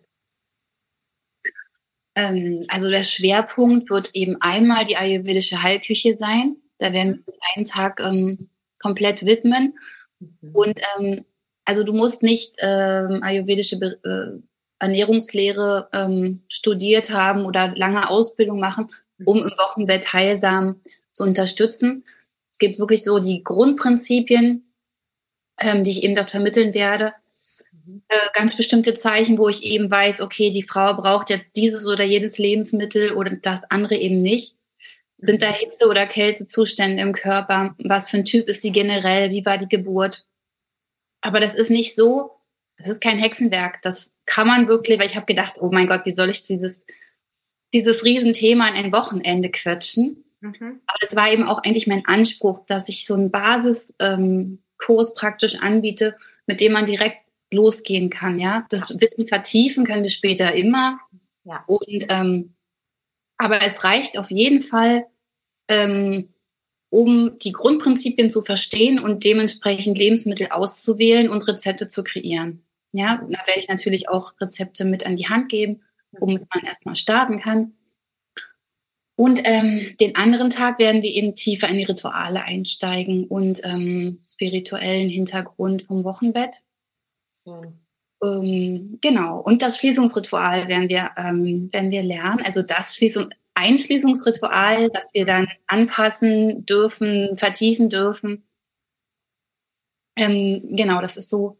Ähm, 2.16 2.64
also 2.68 2.90
der 2.90 3.04
Schwerpunkt 3.04 3.90
wird 3.90 4.10
eben 4.14 4.36
einmal 4.40 4.84
die 4.84 4.96
ayurvedische 4.96 5.62
Heilküche 5.62 6.14
sein. 6.14 6.56
Da 6.78 6.92
werden 6.92 7.18
wir 7.18 7.28
uns 7.28 7.38
einen 7.54 7.64
Tag 7.66 8.00
ähm, 8.00 8.48
komplett 8.80 9.24
widmen. 9.24 9.74
Mhm. 10.18 10.54
Und 10.54 10.80
ähm, 10.98 11.24
also 11.64 11.84
du 11.84 11.92
musst 11.92 12.22
nicht 12.22 12.54
ähm, 12.58 13.22
ayurvedische 13.22 13.76
äh, 13.76 14.40
Ernährungslehre 14.78 15.88
ähm, 15.92 16.42
studiert 16.48 17.10
haben 17.10 17.44
oder 17.44 17.74
lange 17.76 18.10
Ausbildung 18.10 18.60
machen, 18.60 18.88
um 19.24 19.38
im 19.38 19.52
Wochenbett 19.58 20.12
heilsam 20.12 20.80
zu 21.12 21.22
unterstützen. 21.22 22.04
Es 22.50 22.58
gibt 22.58 22.78
wirklich 22.78 23.04
so 23.04 23.18
die 23.18 23.42
Grundprinzipien, 23.42 24.72
ähm, 25.60 25.84
die 25.84 25.90
ich 25.90 26.02
eben 26.02 26.14
dort 26.14 26.30
vermitteln 26.30 26.74
werde. 26.74 27.12
Äh, 28.08 28.16
ganz 28.34 28.56
bestimmte 28.56 28.94
Zeichen, 28.94 29.38
wo 29.38 29.48
ich 29.48 29.62
eben 29.64 29.90
weiß, 29.90 30.20
okay, 30.20 30.50
die 30.50 30.62
Frau 30.62 30.94
braucht 30.94 31.30
jetzt 31.30 31.50
dieses 31.56 31.86
oder 31.86 32.04
jedes 32.04 32.38
Lebensmittel 32.38 33.12
oder 33.12 33.36
das 33.36 33.70
andere 33.70 33.96
eben 33.96 34.22
nicht. 34.22 34.56
Sind 35.18 35.42
da 35.42 35.50
Hitze- 35.50 35.88
oder 35.88 36.06
Kältezustände 36.06 37.02
im 37.02 37.12
Körper? 37.12 37.74
Was 37.78 38.10
für 38.10 38.18
ein 38.18 38.24
Typ 38.24 38.48
ist 38.48 38.62
sie 38.62 38.72
generell? 38.72 39.30
Wie 39.30 39.46
war 39.46 39.56
die 39.56 39.68
Geburt? 39.68 40.26
Aber 41.22 41.40
das 41.40 41.54
ist 41.54 41.70
nicht 41.70 41.94
so, 41.94 42.32
das 42.76 42.88
ist 42.88 43.00
kein 43.00 43.18
Hexenwerk. 43.18 43.80
Das 43.82 44.14
kann 44.26 44.46
man 44.46 44.68
wirklich, 44.68 44.98
weil 44.98 45.06
ich 45.06 45.16
habe 45.16 45.26
gedacht, 45.26 45.54
oh 45.60 45.70
mein 45.72 45.86
Gott, 45.86 46.04
wie 46.04 46.10
soll 46.10 46.28
ich 46.28 46.42
dieses, 46.42 46.86
dieses 47.72 48.04
Riesenthema 48.04 48.68
in 48.68 48.74
ein 48.76 48.92
Wochenende 48.92 49.50
quetschen? 49.50 50.24
Mhm. 50.40 50.80
Aber 50.86 50.98
das 51.00 51.16
war 51.16 51.32
eben 51.32 51.44
auch 51.44 51.62
eigentlich 51.64 51.86
mein 51.86 52.04
Anspruch, 52.04 52.64
dass 52.66 52.88
ich 52.88 53.06
so 53.06 53.14
einen 53.14 53.30
Basiskurs 53.30 53.94
ähm, 54.00 54.58
praktisch 55.14 55.56
anbiete, 55.56 56.16
mit 56.46 56.60
dem 56.60 56.72
man 56.72 56.86
direkt 56.86 57.25
losgehen 57.52 58.10
kann. 58.10 58.38
Ja, 58.38 58.66
das 58.70 58.88
Wissen 59.00 59.26
vertiefen 59.26 59.84
können 59.84 60.02
wir 60.02 60.10
später 60.10 60.54
immer. 60.54 60.98
Ja. 61.44 61.64
Und 61.66 62.06
ähm, 62.08 62.56
aber 63.38 63.62
es 63.62 63.84
reicht 63.84 64.18
auf 64.18 64.30
jeden 64.30 64.62
Fall, 64.62 65.06
ähm, 65.68 66.32
um 66.90 67.38
die 67.38 67.52
Grundprinzipien 67.52 68.30
zu 68.30 68.42
verstehen 68.42 68.98
und 68.98 69.24
dementsprechend 69.24 69.98
Lebensmittel 69.98 70.48
auszuwählen 70.50 71.28
und 71.28 71.46
Rezepte 71.46 71.86
zu 71.88 72.02
kreieren. 72.02 72.64
Ja, 72.92 73.16
da 73.16 73.46
werde 73.46 73.60
ich 73.60 73.68
natürlich 73.68 74.08
auch 74.08 74.40
Rezepte 74.40 74.84
mit 74.84 75.04
an 75.04 75.16
die 75.16 75.28
Hand 75.28 75.50
geben, 75.50 75.82
womit 76.12 76.46
man 76.54 76.64
erstmal 76.64 76.96
starten 76.96 77.40
kann. 77.40 77.74
Und 79.16 79.40
ähm, 79.44 79.96
den 79.98 80.14
anderen 80.14 80.50
Tag 80.50 80.78
werden 80.78 81.02
wir 81.02 81.10
eben 81.10 81.34
tiefer 81.34 81.68
in 81.68 81.78
die 81.78 81.84
Rituale 81.84 82.42
einsteigen 82.42 83.24
und 83.24 83.60
ähm, 83.64 84.18
spirituellen 84.26 85.08
Hintergrund 85.08 85.84
vom 85.84 86.04
Wochenbett. 86.04 86.62
Mhm. 87.46 87.80
Ähm, 88.22 88.98
genau. 89.00 89.40
Und 89.40 89.62
das 89.62 89.78
Schließungsritual 89.78 90.68
werden 90.68 90.88
wir, 90.88 91.10
ähm, 91.16 91.72
werden 91.72 91.90
wir 91.90 92.02
lernen. 92.02 92.42
Also 92.44 92.62
das 92.62 92.96
Schließung, 92.96 93.30
Einschließungsritual, 93.54 94.90
das 94.90 95.14
wir 95.14 95.24
dann 95.24 95.48
anpassen 95.66 96.66
dürfen, 96.66 97.36
vertiefen 97.38 97.88
dürfen. 97.88 98.46
Ähm, 100.16 100.62
genau, 100.70 101.00
das 101.00 101.16
ist 101.16 101.30
so 101.30 101.58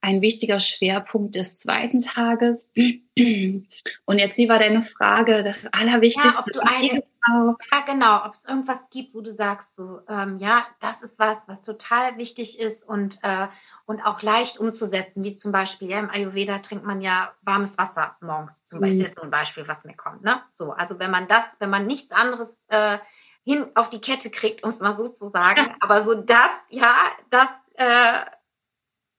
ein 0.00 0.22
wichtiger 0.22 0.60
Schwerpunkt 0.60 1.34
des 1.34 1.60
zweiten 1.60 2.00
Tages. 2.00 2.70
Und 2.74 4.18
jetzt, 4.18 4.38
wie 4.38 4.48
war 4.48 4.58
deine 4.58 4.82
Frage? 4.82 5.42
Das 5.42 5.66
Allerwichtigste. 5.72 6.30
Ja, 6.32 6.38
ob 6.38 6.52
du 6.52 6.60
eine, 6.60 7.02
genau, 7.26 7.56
ja, 7.72 7.80
genau, 7.80 8.24
ob 8.24 8.34
es 8.34 8.44
irgendwas 8.46 8.88
gibt, 8.90 9.14
wo 9.14 9.20
du 9.20 9.30
sagst, 9.30 9.76
so, 9.76 10.00
ähm, 10.08 10.38
ja, 10.38 10.66
das 10.80 11.02
ist 11.02 11.18
was, 11.18 11.46
was 11.46 11.62
total 11.62 12.16
wichtig 12.16 12.58
ist 12.58 12.88
und, 12.88 13.18
äh, 13.22 13.48
und 13.84 14.00
auch 14.00 14.22
leicht 14.22 14.58
umzusetzen, 14.58 15.24
wie 15.24 15.36
zum 15.36 15.52
Beispiel, 15.52 15.90
ja, 15.90 15.98
im 15.98 16.10
Ayurveda 16.10 16.60
trinkt 16.60 16.84
man 16.84 17.00
ja 17.00 17.32
warmes 17.42 17.76
Wasser 17.76 18.16
morgens, 18.20 18.64
zum 18.64 18.80
Beispiel, 18.80 19.00
mhm. 19.00 19.06
ist 19.06 19.14
so 19.16 19.22
ein 19.22 19.30
Beispiel, 19.30 19.68
was 19.68 19.84
mir 19.84 19.96
kommt, 19.96 20.22
ne? 20.22 20.40
So, 20.52 20.72
also 20.72 20.98
wenn 20.98 21.10
man 21.10 21.28
das, 21.28 21.56
wenn 21.58 21.70
man 21.70 21.86
nichts 21.86 22.12
anderes 22.12 22.64
äh, 22.68 22.98
hin 23.44 23.66
auf 23.74 23.90
die 23.90 24.00
Kette 24.00 24.30
kriegt, 24.30 24.62
um 24.62 24.70
es 24.70 24.80
mal 24.80 24.96
so 24.96 25.08
zu 25.08 25.28
sagen, 25.28 25.74
aber 25.80 26.02
so 26.04 26.14
das, 26.14 26.50
ja, 26.70 26.94
das, 27.30 27.48
äh, 27.74 28.24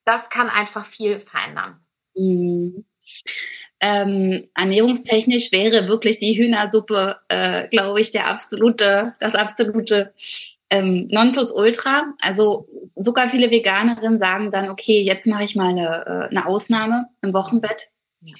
das 0.04 0.30
kann 0.30 0.48
einfach 0.48 0.86
viel 0.86 1.18
verändern. 1.18 1.80
Mhm. 2.14 2.84
Ähm, 3.80 4.48
ernährungstechnisch 4.54 5.50
wäre 5.50 5.88
wirklich 5.88 6.18
die 6.18 6.36
Hühnersuppe, 6.36 7.16
äh, 7.28 7.66
glaube 7.68 8.00
ich, 8.00 8.12
der 8.12 8.28
absolute, 8.28 9.14
das 9.18 9.34
absolute 9.34 10.14
ähm, 10.70 11.08
Nonplusultra. 11.10 12.14
Also 12.20 12.68
sogar 12.94 13.28
viele 13.28 13.50
Veganerinnen 13.50 14.20
sagen 14.20 14.52
dann, 14.52 14.70
okay, 14.70 15.02
jetzt 15.02 15.26
mache 15.26 15.44
ich 15.44 15.56
mal 15.56 15.70
eine, 15.70 16.04
äh, 16.06 16.30
eine 16.30 16.46
Ausnahme 16.46 17.08
im 17.22 17.34
Wochenbett. 17.34 17.90
Ja. 18.20 18.34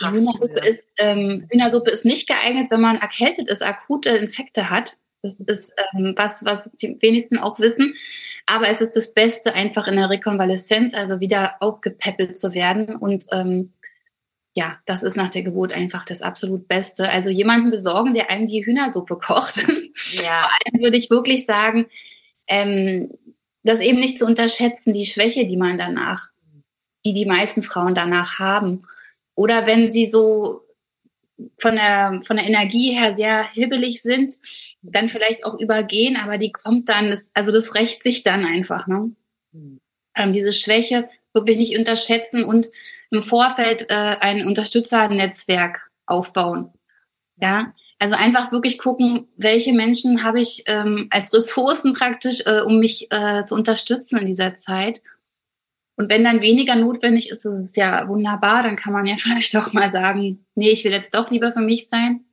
Die 0.00 0.16
Hühnersuppe 0.18 0.60
ist, 0.68 0.86
ähm, 0.98 1.46
Hühnersuppe 1.50 1.90
ist 1.90 2.04
nicht 2.04 2.28
geeignet, 2.28 2.70
wenn 2.70 2.82
man 2.82 2.98
erkältet 2.98 3.48
ist, 3.48 3.62
akute 3.62 4.10
Infekte 4.10 4.68
hat. 4.68 4.98
Das 5.26 5.40
ist 5.58 5.72
ähm, 5.94 6.14
was, 6.16 6.44
was 6.44 6.70
die 6.72 6.96
wenigsten 7.00 7.38
auch 7.38 7.58
wissen. 7.58 7.94
Aber 8.46 8.68
es 8.68 8.80
ist 8.80 8.96
das 8.96 9.12
Beste, 9.12 9.54
einfach 9.54 9.88
in 9.88 9.96
der 9.96 10.08
Rekonvaleszenz, 10.08 10.94
also 10.94 11.20
wieder 11.20 11.56
aufgepäppelt 11.60 12.36
zu 12.36 12.54
werden. 12.54 12.96
Und 12.96 13.26
ähm, 13.32 13.72
ja, 14.54 14.78
das 14.86 15.02
ist 15.02 15.16
nach 15.16 15.30
der 15.30 15.42
Geburt 15.42 15.72
einfach 15.72 16.04
das 16.04 16.22
absolut 16.22 16.68
Beste. 16.68 17.10
Also 17.10 17.30
jemanden 17.30 17.70
besorgen, 17.70 18.14
der 18.14 18.30
einem 18.30 18.46
die 18.46 18.64
Hühnersuppe 18.64 19.16
kocht. 19.18 19.66
Ja. 20.12 20.48
Vor 20.48 20.50
allem 20.72 20.82
würde 20.82 20.96
ich 20.96 21.10
wirklich 21.10 21.44
sagen, 21.44 21.86
ähm, 22.46 23.10
das 23.64 23.80
eben 23.80 23.98
nicht 23.98 24.18
zu 24.18 24.24
unterschätzen, 24.24 24.92
die 24.92 25.04
Schwäche, 25.04 25.46
die 25.46 25.56
man 25.56 25.76
danach, 25.76 26.30
die 27.04 27.12
die 27.12 27.26
meisten 27.26 27.62
Frauen 27.62 27.94
danach 27.94 28.38
haben. 28.38 28.84
Oder 29.34 29.66
wenn 29.66 29.90
sie 29.90 30.06
so 30.06 30.65
von 31.58 31.74
der, 31.74 32.20
von 32.26 32.36
der 32.36 32.46
Energie 32.46 32.92
her 32.92 33.14
sehr 33.16 33.46
hibbelig 33.52 34.02
sind, 34.02 34.32
dann 34.82 35.08
vielleicht 35.08 35.44
auch 35.44 35.58
übergehen, 35.58 36.16
aber 36.16 36.38
die 36.38 36.52
kommt 36.52 36.88
dann, 36.88 37.10
das, 37.10 37.30
also 37.34 37.52
das 37.52 37.74
rächt 37.74 38.02
sich 38.02 38.22
dann 38.22 38.44
einfach. 38.44 38.86
Ne? 38.86 39.12
Mhm. 39.52 39.80
Ähm, 40.14 40.32
diese 40.32 40.52
Schwäche 40.52 41.08
wirklich 41.34 41.58
nicht 41.58 41.78
unterschätzen 41.78 42.44
und 42.44 42.68
im 43.10 43.22
Vorfeld 43.22 43.90
äh, 43.90 43.94
ein 43.94 44.46
Unterstützernetzwerk 44.46 45.90
aufbauen. 46.06 46.72
Ja, 47.38 47.74
also 47.98 48.14
einfach 48.14 48.52
wirklich 48.52 48.78
gucken, 48.78 49.28
welche 49.36 49.72
Menschen 49.72 50.22
habe 50.24 50.40
ich 50.40 50.64
ähm, 50.66 51.08
als 51.10 51.32
Ressourcen 51.32 51.92
praktisch, 51.92 52.40
äh, 52.46 52.60
um 52.60 52.78
mich 52.78 53.10
äh, 53.10 53.44
zu 53.44 53.54
unterstützen 53.54 54.18
in 54.18 54.26
dieser 54.26 54.56
Zeit 54.56 55.02
und 55.96 56.10
wenn 56.10 56.24
dann 56.24 56.42
weniger 56.42 56.76
notwendig 56.76 57.30
ist, 57.30 57.44
ist 57.46 57.70
es 57.70 57.76
ja 57.76 58.06
wunderbar, 58.06 58.62
dann 58.62 58.76
kann 58.76 58.92
man 58.92 59.06
ja 59.06 59.16
vielleicht 59.18 59.56
auch 59.56 59.72
mal 59.72 59.90
sagen, 59.90 60.44
nee, 60.54 60.70
ich 60.70 60.84
will 60.84 60.92
jetzt 60.92 61.14
doch 61.14 61.30
lieber 61.30 61.52
für 61.52 61.60
mich 61.60 61.88
sein. 61.88 62.24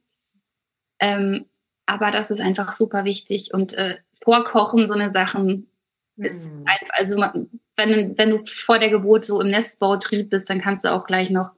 Ähm, 0.99 1.45
aber 1.85 2.11
das 2.11 2.31
ist 2.31 2.39
einfach 2.39 2.71
super 2.71 3.05
wichtig. 3.05 3.53
Und 3.53 3.73
äh, 3.73 3.97
Vorkochen, 4.23 4.87
so 4.87 4.93
eine 4.93 5.11
Sachen, 5.11 5.67
ist 6.17 6.51
mhm. 6.51 6.65
einfach, 6.65 6.95
also 6.97 7.17
wenn, 7.75 8.17
wenn 8.17 8.29
du 8.29 8.45
vor 8.45 8.79
der 8.79 8.89
Geburt 8.89 9.25
so 9.25 9.41
im 9.41 9.49
Nestbautrieb 9.49 10.29
bist, 10.29 10.49
dann 10.49 10.61
kannst 10.61 10.85
du 10.85 10.91
auch 10.91 11.05
gleich 11.05 11.29
noch 11.29 11.51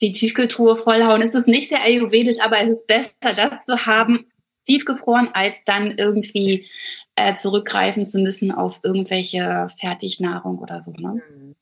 die 0.00 0.12
Tiefkühltruhe 0.12 0.76
vollhauen. 0.76 1.22
Es 1.22 1.34
ist 1.34 1.46
nicht 1.46 1.68
sehr 1.68 1.82
ayurvedisch, 1.82 2.38
aber 2.44 2.60
es 2.60 2.68
ist 2.68 2.86
besser, 2.86 3.34
das 3.34 3.64
zu 3.64 3.86
haben, 3.86 4.26
tiefgefroren, 4.64 5.30
als 5.32 5.64
dann 5.64 5.96
irgendwie 5.98 6.68
äh, 7.16 7.34
zurückgreifen 7.34 8.04
zu 8.06 8.18
müssen 8.20 8.52
auf 8.52 8.80
irgendwelche 8.82 9.68
Fertignahrung 9.78 10.58
oder 10.58 10.80
so. 10.80 10.92
Ne? 10.92 11.22
Mhm. 11.28 11.56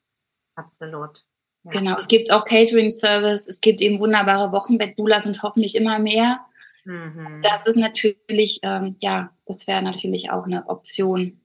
Absolut. 0.55 1.25
Ja. 1.65 1.71
Genau, 1.71 1.97
es 1.97 2.09
gibt 2.09 2.33
auch 2.33 2.45
Catering-Service, 2.45 3.47
es 3.47 3.61
gibt 3.61 3.81
eben 3.81 4.01
wunderbare 4.01 4.53
Wochenbett-Doulas 4.53 5.27
und 5.27 5.43
hoffentlich 5.43 5.77
immer 5.77 5.99
mehr. 5.99 6.41
Mhm. 6.85 7.41
Das 7.43 7.67
ist 7.67 7.77
natürlich, 7.77 8.59
ähm, 8.63 8.97
ja, 9.01 9.31
das 9.47 9.67
wäre 9.67 9.83
natürlich 9.83 10.31
auch 10.31 10.45
eine 10.45 10.69
Option. 10.69 11.41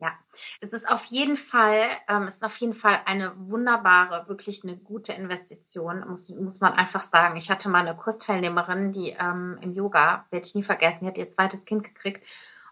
Ja, 0.00 0.12
es 0.60 0.72
ist 0.72 0.88
auf 0.88 1.04
jeden 1.04 1.36
Fall, 1.36 1.88
ähm, 2.08 2.22
es 2.22 2.36
ist 2.36 2.44
auf 2.44 2.56
jeden 2.56 2.72
Fall 2.72 3.00
eine 3.04 3.34
wunderbare, 3.36 4.28
wirklich 4.28 4.64
eine 4.64 4.76
gute 4.76 5.12
Investition, 5.12 6.08
muss, 6.08 6.30
muss 6.30 6.60
man 6.60 6.72
einfach 6.72 7.02
sagen. 7.02 7.36
Ich 7.36 7.50
hatte 7.50 7.68
mal 7.68 7.86
eine 7.86 7.94
Kursteilnehmerin, 7.94 8.92
die 8.92 9.10
ähm, 9.10 9.58
im 9.60 9.74
Yoga, 9.74 10.24
werde 10.30 10.46
ich 10.46 10.54
nie 10.54 10.62
vergessen, 10.62 11.00
die 11.02 11.06
hat 11.08 11.18
ihr 11.18 11.28
zweites 11.28 11.66
Kind 11.66 11.84
gekriegt 11.84 12.24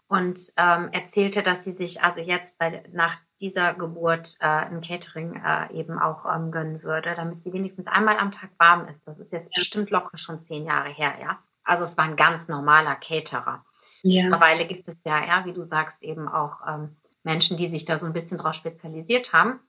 und 0.07 0.39
ähm, 0.57 0.89
erzählte, 0.91 1.43
dass 1.43 1.63
sie 1.63 1.71
sich 1.71 2.01
also 2.01 2.19
jetzt 2.19 2.57
bei, 2.57 2.83
nach 2.91 3.15
dieser 3.41 3.75
Geburt 3.75 4.37
äh, 4.39 4.47
ein 4.47 4.81
Catering 4.81 5.35
äh, 5.35 5.71
eben 5.71 5.99
auch 5.99 6.25
ähm, 6.25 6.51
gönnen 6.51 6.81
würde, 6.81 7.13
damit 7.15 7.43
sie 7.43 7.53
wenigstens 7.53 7.85
einmal 7.85 8.17
am 8.17 8.31
Tag 8.31 8.49
warm 8.57 8.87
ist. 8.87 9.07
Das 9.07 9.19
ist 9.19 9.31
jetzt 9.31 9.53
bestimmt 9.53 9.91
locker 9.91 10.17
schon 10.17 10.41
zehn 10.41 10.65
Jahre 10.65 10.89
her, 10.89 11.13
ja. 11.21 11.37
Also 11.63 11.83
es 11.83 11.95
war 11.95 12.05
ein 12.05 12.15
ganz 12.15 12.47
normaler 12.47 12.95
Caterer. 12.95 13.63
Ja. 14.01 14.23
Mittlerweile 14.23 14.65
gibt 14.65 14.87
es 14.87 14.97
ja, 15.03 15.23
ja, 15.23 15.45
wie 15.45 15.53
du 15.53 15.63
sagst, 15.63 16.03
eben 16.03 16.27
auch 16.27 16.65
ähm, 16.67 16.97
Menschen, 17.23 17.57
die 17.57 17.67
sich 17.67 17.85
da 17.85 17.97
so 17.97 18.05
ein 18.05 18.13
bisschen 18.13 18.37
drauf 18.37 18.53
spezialisiert 18.55 19.33
haben. 19.33 19.59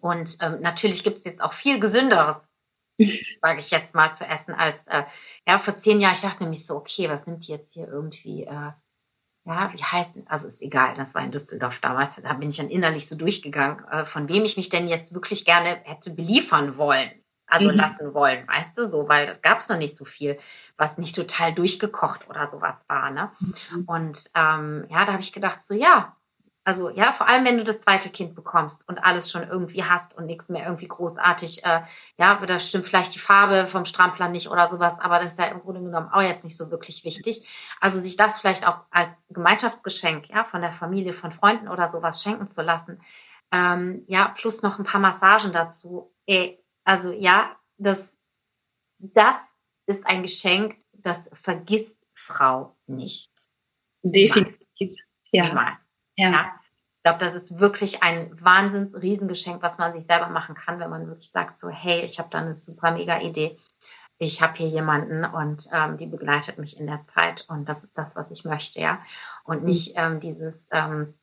Und 0.00 0.38
ähm, 0.42 0.60
natürlich 0.60 1.02
gibt 1.04 1.18
es 1.18 1.24
jetzt 1.24 1.42
auch 1.42 1.52
viel 1.52 1.80
gesünderes, 1.80 2.48
sage 3.42 3.60
ich 3.60 3.70
jetzt 3.70 3.94
mal, 3.94 4.14
zu 4.14 4.26
essen 4.26 4.54
als 4.54 4.86
äh, 4.88 5.04
ja 5.46 5.58
vor 5.58 5.76
zehn 5.76 6.00
Jahren. 6.00 6.14
Ich 6.14 6.20
dachte 6.20 6.42
nämlich 6.42 6.66
so, 6.66 6.76
okay, 6.76 7.08
was 7.08 7.26
nimmt 7.26 7.46
die 7.46 7.52
jetzt 7.52 7.72
hier 7.72 7.88
irgendwie? 7.88 8.44
Äh, 8.44 8.72
ja, 9.48 9.72
wie 9.72 9.82
heißt, 9.82 10.18
also 10.26 10.46
ist 10.46 10.60
egal, 10.60 10.94
das 10.94 11.14
war 11.14 11.22
in 11.22 11.30
Düsseldorf 11.30 11.78
damals, 11.80 12.16
da 12.22 12.34
bin 12.34 12.50
ich 12.50 12.58
dann 12.58 12.68
innerlich 12.68 13.08
so 13.08 13.16
durchgegangen, 13.16 13.82
äh, 13.88 14.04
von 14.04 14.28
wem 14.28 14.44
ich 14.44 14.58
mich 14.58 14.68
denn 14.68 14.88
jetzt 14.88 15.14
wirklich 15.14 15.46
gerne 15.46 15.80
hätte 15.84 16.10
beliefern 16.10 16.76
wollen, 16.76 17.10
also 17.46 17.70
mhm. 17.70 17.76
lassen 17.76 18.12
wollen, 18.12 18.46
weißt 18.46 18.76
du, 18.76 18.88
so, 18.88 19.08
weil 19.08 19.24
das 19.24 19.40
gab 19.40 19.60
es 19.60 19.70
noch 19.70 19.78
nicht 19.78 19.96
so 19.96 20.04
viel, 20.04 20.38
was 20.76 20.98
nicht 20.98 21.16
total 21.16 21.54
durchgekocht 21.54 22.28
oder 22.28 22.50
sowas 22.50 22.84
war, 22.88 23.10
ne? 23.10 23.32
Mhm. 23.40 23.84
Und 23.86 24.30
ähm, 24.34 24.86
ja, 24.90 25.06
da 25.06 25.12
habe 25.12 25.22
ich 25.22 25.32
gedacht, 25.32 25.62
so 25.62 25.72
ja, 25.72 26.14
also 26.68 26.90
ja, 26.90 27.12
vor 27.12 27.26
allem 27.26 27.46
wenn 27.46 27.56
du 27.56 27.64
das 27.64 27.80
zweite 27.80 28.10
Kind 28.10 28.34
bekommst 28.34 28.86
und 28.90 28.98
alles 28.98 29.30
schon 29.30 29.42
irgendwie 29.42 29.84
hast 29.84 30.14
und 30.18 30.26
nichts 30.26 30.50
mehr 30.50 30.66
irgendwie 30.66 30.86
großartig, 30.86 31.64
äh, 31.64 31.80
ja, 32.18 32.34
da 32.44 32.58
stimmt 32.58 32.84
vielleicht 32.84 33.14
die 33.14 33.18
Farbe 33.18 33.66
vom 33.66 33.86
Strampler 33.86 34.28
nicht 34.28 34.50
oder 34.50 34.68
sowas, 34.68 35.00
aber 35.00 35.18
das 35.18 35.32
ist 35.32 35.38
ja 35.38 35.46
im 35.46 35.60
Grunde 35.60 35.80
genommen 35.80 36.10
auch 36.12 36.20
jetzt 36.20 36.44
nicht 36.44 36.58
so 36.58 36.70
wirklich 36.70 37.04
wichtig. 37.04 37.48
Also 37.80 38.02
sich 38.02 38.18
das 38.18 38.38
vielleicht 38.38 38.68
auch 38.68 38.82
als 38.90 39.16
Gemeinschaftsgeschenk, 39.30 40.28
ja, 40.28 40.44
von 40.44 40.60
der 40.60 40.72
Familie, 40.72 41.14
von 41.14 41.32
Freunden 41.32 41.68
oder 41.68 41.88
sowas 41.88 42.22
schenken 42.22 42.48
zu 42.48 42.60
lassen, 42.60 43.00
ähm, 43.50 44.04
ja, 44.06 44.34
plus 44.36 44.60
noch 44.60 44.78
ein 44.78 44.84
paar 44.84 45.00
Massagen 45.00 45.54
dazu. 45.54 46.12
Ey, 46.26 46.62
also 46.84 47.12
ja, 47.12 47.56
das, 47.78 48.18
das 48.98 49.36
ist 49.86 50.06
ein 50.06 50.20
Geschenk, 50.20 50.76
das 50.92 51.30
vergisst 51.32 52.06
Frau 52.12 52.76
nicht. 52.86 53.32
Definitiv. 54.02 54.98
Ja. 55.32 55.78
Ja. 56.18 56.30
ja. 56.30 56.52
Ich 56.94 57.02
glaube, 57.02 57.18
das 57.18 57.34
ist 57.34 57.60
wirklich 57.60 58.02
ein 58.02 58.36
wahnsinns 58.42 58.94
Riesengeschenk, 58.94 59.62
was 59.62 59.78
man 59.78 59.92
sich 59.92 60.04
selber 60.04 60.28
machen 60.28 60.56
kann, 60.56 60.80
wenn 60.80 60.90
man 60.90 61.06
wirklich 61.06 61.30
sagt, 61.30 61.56
so, 61.56 61.70
hey, 61.70 62.00
ich 62.00 62.18
habe 62.18 62.28
da 62.28 62.38
eine 62.38 62.56
super 62.56 62.90
mega 62.90 63.20
Idee. 63.20 63.56
Ich 64.18 64.42
habe 64.42 64.54
hier 64.54 64.66
jemanden 64.66 65.24
und 65.24 65.68
ähm, 65.72 65.96
die 65.96 66.06
begleitet 66.06 66.58
mich 66.58 66.78
in 66.78 66.88
der 66.88 67.06
Zeit 67.14 67.44
und 67.48 67.68
das 67.68 67.84
ist 67.84 67.96
das, 67.96 68.16
was 68.16 68.32
ich 68.32 68.44
möchte, 68.44 68.80
ja. 68.80 69.00
Und 69.44 69.62
nicht 69.62 69.92
ähm, 69.94 70.18
dieses, 70.18 70.68
ähm, 70.72 71.14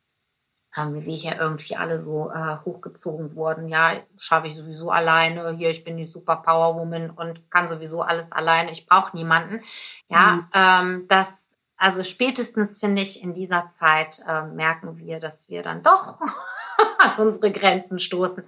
ähm, 0.78 1.06
wie 1.06 1.18
hier 1.18 1.38
irgendwie 1.38 1.76
alle 1.76 2.00
so 2.00 2.32
äh, 2.32 2.58
hochgezogen 2.64 3.36
wurden. 3.36 3.68
Ja, 3.68 4.02
schaffe 4.18 4.48
ich 4.48 4.56
sowieso 4.56 4.92
alleine. 4.92 5.52
Hier, 5.58 5.70
ich 5.70 5.84
bin 5.84 5.98
die 5.98 6.06
Super 6.06 6.38
Power 6.38 6.76
Woman 6.76 7.10
und 7.10 7.50
kann 7.52 7.68
sowieso 7.68 8.02
alles 8.02 8.32
alleine. 8.32 8.72
Ich 8.72 8.86
brauche 8.86 9.16
niemanden. 9.16 9.62
Ja, 10.08 10.32
mhm. 10.32 10.48
ähm, 10.54 11.06
das, 11.08 11.45
also 11.78 12.04
spätestens 12.04 12.80
finde 12.80 13.02
ich 13.02 13.22
in 13.22 13.34
dieser 13.34 13.70
Zeit 13.70 14.24
äh, 14.28 14.44
merken 14.44 14.98
wir, 14.98 15.20
dass 15.20 15.50
wir 15.50 15.64
dann 15.64 15.84
doch 15.84 16.20
an 17.00 17.18
unsere 17.18 17.52
Grenzen 17.52 18.00
stoßen. 18.00 18.44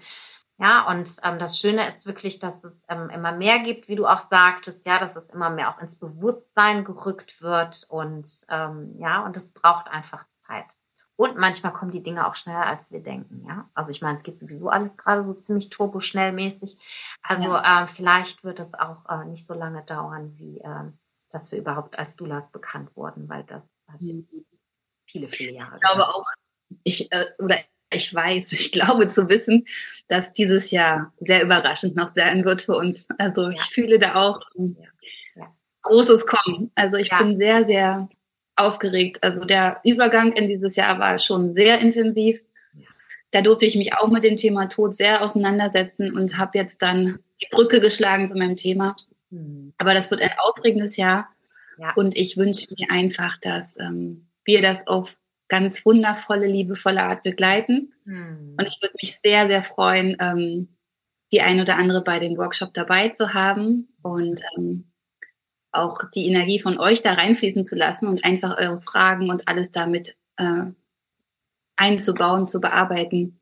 Ja, 0.59 0.87
und 0.87 1.17
ähm, 1.23 1.37
das 1.37 1.59
Schöne 1.59 1.87
ist 1.87 2.07
wirklich, 2.07 2.39
dass 2.39 2.63
es 2.63 2.83
ähm, 2.89 3.11
immer 3.11 3.31
mehr 3.31 3.59
gibt, 3.59 3.87
wie 3.87 3.95
du 3.95 4.07
auch 4.07 4.17
sagtest, 4.17 4.87
ja, 4.87 4.97
dass 4.97 5.15
es 5.15 5.29
immer 5.29 5.51
mehr 5.51 5.69
auch 5.69 5.79
ins 5.79 5.95
Bewusstsein 5.95 6.83
gerückt 6.83 7.43
wird 7.43 7.85
und 7.89 8.27
ähm, 8.49 8.95
ja, 8.97 9.23
und 9.23 9.37
es 9.37 9.53
braucht 9.53 9.87
einfach 9.87 10.25
Zeit. 10.47 10.65
Und 11.15 11.37
manchmal 11.37 11.73
kommen 11.73 11.91
die 11.91 12.01
Dinge 12.01 12.27
auch 12.27 12.35
schneller, 12.35 12.65
als 12.65 12.91
wir 12.91 13.01
denken. 13.01 13.43
Ja, 13.47 13.69
also 13.75 13.91
ich 13.91 14.01
meine, 14.01 14.17
es 14.17 14.23
geht 14.23 14.39
sowieso 14.39 14.69
alles 14.69 14.97
gerade 14.97 15.23
so 15.23 15.33
ziemlich 15.33 15.69
turboschnellmäßig. 15.69 16.79
Also 17.21 17.49
ja. 17.49 17.83
äh, 17.83 17.87
vielleicht 17.87 18.43
wird 18.43 18.59
es 18.59 18.73
auch 18.73 19.07
äh, 19.09 19.25
nicht 19.25 19.45
so 19.45 19.53
lange 19.53 19.83
dauern, 19.83 20.33
wie 20.37 20.59
äh, 20.59 20.91
dass 21.29 21.51
wir 21.51 21.59
überhaupt 21.59 21.97
als 21.99 22.15
Doulas 22.15 22.51
bekannt 22.51 22.95
wurden, 22.95 23.27
weil 23.29 23.43
das 23.43 23.63
hat 23.87 24.01
mhm. 24.01 24.25
viele, 25.05 25.27
viele 25.27 25.51
Jahre. 25.51 25.75
Ich 25.75 25.81
glaube 25.81 26.07
auch, 26.07 26.25
ich 26.83 27.11
äh, 27.11 27.25
oder 27.39 27.57
ich 27.93 28.13
weiß, 28.13 28.51
ich 28.53 28.71
glaube 28.71 29.07
zu 29.07 29.29
wissen, 29.29 29.65
dass 30.07 30.33
dieses 30.33 30.71
Jahr 30.71 31.13
sehr 31.19 31.43
überraschend 31.43 31.95
noch 31.95 32.09
sein 32.09 32.45
wird 32.45 32.61
für 32.61 32.75
uns. 32.75 33.07
Also 33.17 33.43
ja. 33.43 33.51
ich 33.51 33.63
fühle 33.63 33.97
da 33.97 34.15
auch 34.15 34.41
ja. 34.55 34.87
Großes 35.83 36.25
Kommen. 36.25 36.71
Also 36.75 36.97
ich 36.97 37.09
bin 37.17 37.37
sehr, 37.37 37.65
sehr 37.65 38.09
aufgeregt. 38.57 39.23
Also 39.23 39.45
der 39.45 39.79
Übergang 39.83 40.33
in 40.33 40.47
dieses 40.49 40.75
Jahr 40.75 40.99
war 40.99 41.17
schon 41.19 41.53
sehr 41.53 41.79
intensiv. 41.79 42.41
Da 43.31 43.41
durfte 43.41 43.65
ich 43.65 43.75
mich 43.75 43.93
auch 43.93 44.07
mit 44.07 44.23
dem 44.23 44.37
Thema 44.37 44.67
Tod 44.67 44.95
sehr 44.95 45.23
auseinandersetzen 45.23 46.13
und 46.13 46.37
habe 46.37 46.57
jetzt 46.57 46.81
dann 46.81 47.19
die 47.41 47.47
Brücke 47.51 47.79
geschlagen 47.79 48.27
zu 48.27 48.37
meinem 48.37 48.55
Thema. 48.55 48.95
Mhm. 49.29 49.73
Aber 49.77 49.93
das 49.93 50.11
wird 50.11 50.21
ein 50.21 50.33
aufregendes 50.37 50.97
Jahr. 50.97 51.29
Ja. 51.77 51.93
Und 51.95 52.17
ich 52.17 52.37
wünsche 52.37 52.67
mir 52.77 52.89
einfach, 52.89 53.37
dass 53.37 53.77
ähm, 53.77 54.29
wir 54.43 54.61
das 54.61 54.87
auf 54.87 55.17
ganz 55.47 55.85
wundervolle, 55.85 56.47
liebevolle 56.47 57.03
Art 57.03 57.23
begleiten. 57.23 57.93
Mhm. 58.05 58.55
Und 58.57 58.67
ich 58.67 58.79
würde 58.81 58.95
mich 59.01 59.19
sehr, 59.19 59.47
sehr 59.47 59.63
freuen, 59.63 60.17
ähm, 60.19 60.77
die 61.31 61.41
ein 61.41 61.59
oder 61.59 61.75
andere 61.75 62.03
bei 62.03 62.19
dem 62.19 62.37
Workshop 62.37 62.73
dabei 62.73 63.09
zu 63.09 63.33
haben. 63.33 63.89
Und 64.01 64.41
ähm, 64.57 64.91
auch 65.71 65.99
die 66.15 66.25
Energie 66.27 66.59
von 66.59 66.79
euch 66.79 67.01
da 67.01 67.13
reinfließen 67.13 67.65
zu 67.65 67.75
lassen 67.75 68.07
und 68.07 68.23
einfach 68.25 68.57
eure 68.57 68.81
Fragen 68.81 69.29
und 69.29 69.47
alles 69.47 69.71
damit 69.71 70.15
äh, 70.37 70.63
einzubauen, 71.75 72.47
zu 72.47 72.59
bearbeiten. 72.59 73.39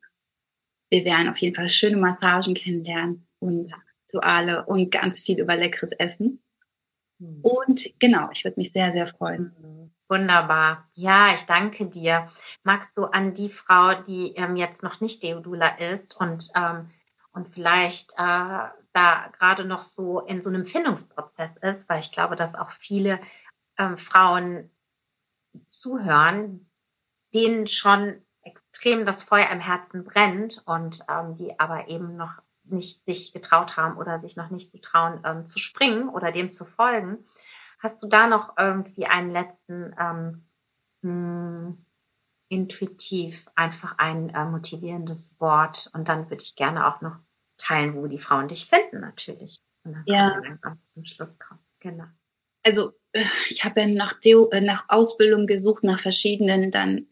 Wir 0.90 1.04
werden 1.04 1.28
auf 1.28 1.38
jeden 1.38 1.54
Fall 1.54 1.68
schöne 1.68 1.96
Massagen 1.96 2.54
kennenlernen 2.54 3.26
und 3.38 3.72
Rituale 4.06 4.64
und 4.66 4.90
ganz 4.90 5.20
viel 5.20 5.38
über 5.38 5.56
leckeres 5.56 5.92
Essen. 5.92 6.42
Hm. 7.18 7.40
Und 7.42 7.90
genau, 7.98 8.28
ich 8.32 8.44
würde 8.44 8.58
mich 8.58 8.72
sehr, 8.72 8.92
sehr 8.92 9.06
freuen. 9.06 9.54
Hm. 9.60 9.90
Wunderbar. 10.08 10.88
Ja, 10.94 11.34
ich 11.34 11.46
danke 11.46 11.86
dir. 11.86 12.28
Magst 12.62 12.96
du 12.96 13.06
an 13.06 13.34
die 13.34 13.48
Frau, 13.48 13.94
die 13.94 14.34
ähm, 14.36 14.56
jetzt 14.56 14.82
noch 14.84 15.00
nicht 15.00 15.22
Deodula 15.22 15.78
ist 15.78 16.16
und, 16.16 16.50
ähm, 16.54 16.90
und 17.32 17.48
vielleicht 17.48 18.12
äh, 18.12 18.68
da 18.92 19.28
gerade 19.36 19.64
noch 19.64 19.80
so 19.80 20.20
in 20.20 20.42
so 20.42 20.48
einem 20.48 20.64
Findungsprozess 20.64 21.50
ist, 21.60 21.88
weil 21.88 21.98
ich 21.98 22.12
glaube, 22.12 22.36
dass 22.36 22.54
auch 22.54 22.70
viele 22.70 23.18
ähm, 23.78 23.98
Frauen 23.98 24.70
zuhören, 25.66 26.70
denen 27.34 27.66
schon 27.66 28.22
extrem 28.42 29.04
das 29.04 29.24
Feuer 29.24 29.50
im 29.50 29.60
Herzen 29.60 30.04
brennt 30.04 30.62
und 30.66 31.04
ähm, 31.10 31.34
die 31.34 31.58
aber 31.58 31.88
eben 31.88 32.16
noch 32.16 32.42
nicht 32.68 33.04
sich 33.04 33.32
getraut 33.32 33.76
haben 33.76 33.96
oder 33.96 34.20
sich 34.20 34.36
noch 34.36 34.50
nicht 34.50 34.70
zu 34.70 34.80
trauen 34.80 35.20
ähm, 35.24 35.46
zu 35.46 35.58
springen 35.58 36.08
oder 36.08 36.32
dem 36.32 36.50
zu 36.50 36.64
folgen. 36.64 37.24
Hast 37.78 38.02
du 38.02 38.08
da 38.08 38.26
noch 38.26 38.56
irgendwie 38.58 39.06
einen 39.06 39.30
letzten 39.30 39.94
ähm, 39.98 40.44
mh, 41.02 41.66
hm, 41.68 41.86
intuitiv 42.48 43.48
einfach 43.54 43.98
ein 43.98 44.30
äh, 44.30 44.44
motivierendes 44.44 45.40
Wort 45.40 45.90
und 45.94 46.08
dann 46.08 46.30
würde 46.30 46.42
ich 46.42 46.54
gerne 46.54 46.86
auch 46.86 47.00
noch 47.00 47.18
teilen, 47.58 47.96
wo 47.96 48.06
die 48.06 48.18
Frauen 48.18 48.48
dich 48.48 48.66
finden, 48.66 49.00
natürlich. 49.00 49.60
ja. 50.06 50.40
zum 50.94 51.04
Schluss 51.04 51.38
kommen. 51.38 51.60
Genau. 51.80 52.04
Also 52.62 52.92
äh, 53.12 53.24
ich 53.48 53.64
habe 53.64 53.80
ja 53.80 53.86
nach, 53.88 54.14
Deo, 54.20 54.48
äh, 54.50 54.60
nach 54.60 54.84
Ausbildung 54.88 55.46
gesucht, 55.46 55.84
nach 55.84 56.00
verschiedenen 56.00 56.70
dann. 56.70 57.06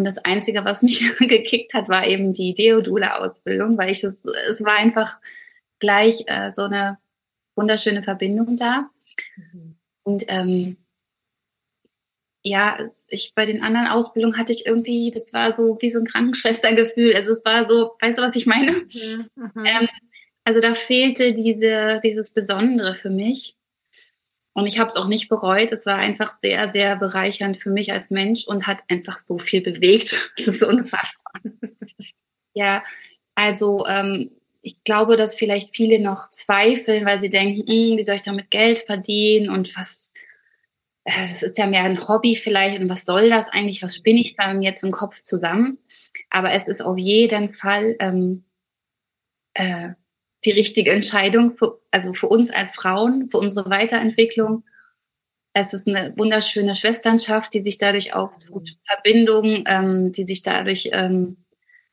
Und 0.00 0.06
das 0.06 0.16
Einzige, 0.16 0.64
was 0.64 0.80
mich 0.80 1.14
gekickt 1.18 1.74
hat, 1.74 1.90
war 1.90 2.06
eben 2.06 2.32
die 2.32 2.54
Deodula-Ausbildung, 2.54 3.76
weil 3.76 3.90
ich 3.90 4.02
es, 4.02 4.24
es 4.48 4.64
war 4.64 4.78
einfach 4.78 5.20
gleich 5.78 6.24
äh, 6.26 6.50
so 6.50 6.62
eine 6.62 6.96
wunderschöne 7.54 8.02
Verbindung 8.02 8.56
da. 8.56 8.88
Mhm. 9.36 9.76
Und 10.02 10.24
ähm, 10.28 10.78
ja, 12.42 12.78
ich 13.08 13.34
bei 13.34 13.44
den 13.44 13.62
anderen 13.62 13.88
Ausbildungen 13.88 14.38
hatte 14.38 14.54
ich 14.54 14.64
irgendwie, 14.64 15.10
das 15.10 15.34
war 15.34 15.54
so 15.54 15.76
wie 15.82 15.90
so 15.90 15.98
ein 15.98 16.06
Krankenschwestergefühl. 16.06 17.14
Also 17.14 17.32
es 17.32 17.44
war 17.44 17.68
so, 17.68 17.90
weißt 18.00 18.18
du, 18.18 18.22
was 18.22 18.36
ich 18.36 18.46
meine? 18.46 18.72
Mhm, 18.72 19.28
mhm. 19.34 19.64
ähm, 19.66 19.88
also 20.44 20.62
da 20.62 20.74
fehlte 20.74 21.34
diese, 21.34 22.00
dieses 22.02 22.32
Besondere 22.32 22.94
für 22.94 23.10
mich. 23.10 23.54
Und 24.52 24.66
ich 24.66 24.78
habe 24.78 24.88
es 24.88 24.96
auch 24.96 25.06
nicht 25.06 25.28
bereut. 25.28 25.72
Es 25.72 25.86
war 25.86 25.96
einfach 25.96 26.32
sehr, 26.40 26.72
sehr 26.72 26.96
bereichernd 26.96 27.56
für 27.56 27.70
mich 27.70 27.92
als 27.92 28.10
Mensch 28.10 28.44
und 28.46 28.66
hat 28.66 28.78
einfach 28.88 29.18
so 29.18 29.38
viel 29.38 29.60
bewegt. 29.60 30.32
Das 30.36 30.48
ist 30.48 30.62
unfassbar. 30.62 31.40
ja, 32.54 32.82
also 33.34 33.86
ähm, 33.86 34.30
ich 34.62 34.82
glaube, 34.84 35.16
dass 35.16 35.36
vielleicht 35.36 35.74
viele 35.74 36.00
noch 36.00 36.30
zweifeln, 36.30 37.06
weil 37.06 37.20
sie 37.20 37.30
denken, 37.30 37.60
hm, 37.60 37.96
wie 37.96 38.02
soll 38.02 38.16
ich 38.16 38.22
damit 38.22 38.50
Geld 38.50 38.80
verdienen 38.80 39.48
und 39.48 39.74
was, 39.76 40.12
es 41.04 41.42
ist 41.42 41.56
ja 41.56 41.66
mehr 41.66 41.84
ein 41.84 42.08
Hobby 42.08 42.36
vielleicht 42.36 42.78
und 42.80 42.88
was 42.88 43.04
soll 43.04 43.30
das 43.30 43.48
eigentlich, 43.48 43.82
was 43.82 43.96
spinne 43.96 44.20
ich 44.20 44.36
da 44.36 44.52
jetzt 44.52 44.84
im 44.84 44.90
Kopf 44.90 45.22
zusammen? 45.22 45.78
Aber 46.28 46.52
es 46.52 46.68
ist 46.68 46.82
auf 46.82 46.98
jeden 46.98 47.52
Fall 47.52 47.96
ähm, 48.00 48.44
äh, 49.54 49.90
die 50.44 50.52
richtige 50.52 50.92
Entscheidung, 50.92 51.56
für, 51.56 51.80
also 51.90 52.14
für 52.14 52.28
uns 52.28 52.50
als 52.50 52.74
Frauen, 52.74 53.30
für 53.30 53.38
unsere 53.38 53.68
Weiterentwicklung. 53.70 54.64
Es 55.52 55.74
ist 55.74 55.88
eine 55.88 56.14
wunderschöne 56.16 56.74
Schwesternschaft, 56.74 57.52
die 57.54 57.62
sich 57.62 57.78
dadurch 57.78 58.14
auch 58.14 58.32
gut 58.48 58.76
Verbindungen, 58.86 59.64
ähm, 59.66 60.12
die 60.12 60.26
sich 60.26 60.42
dadurch, 60.42 60.90
ähm, 60.92 61.36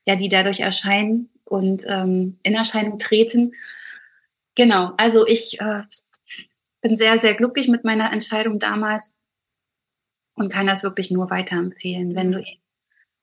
ja, 0.05 0.15
die 0.15 0.29
dadurch 0.29 0.61
erscheinen 0.61 1.29
und 1.43 1.83
ähm, 1.87 2.37
in 2.43 2.53
Erscheinung 2.53 2.99
treten. 2.99 3.53
Genau, 4.55 4.93
also 4.97 5.27
ich 5.27 5.59
äh, 5.59 5.81
bin 6.81 6.95
sehr, 6.95 7.19
sehr 7.19 7.33
glücklich 7.33 7.67
mit 7.67 7.83
meiner 7.83 8.13
Entscheidung 8.13 8.59
damals 8.59 9.15
und 10.35 10.51
kann 10.51 10.67
das 10.67 10.83
wirklich 10.83 11.11
nur 11.11 11.29
weiterempfehlen, 11.29 12.15
wenn 12.15 12.31
du 12.31 12.43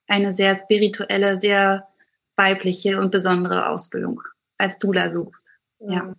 eine 0.07 0.33
sehr 0.33 0.55
spirituelle, 0.57 1.41
sehr 1.41 1.89
weibliche 2.37 2.99
und 2.99 3.11
besondere 3.11 3.69
Ausbildung 3.69 4.21
als 4.59 4.79
Dula 4.79 5.13
suchst. 5.13 5.51
Ja. 5.79 6.15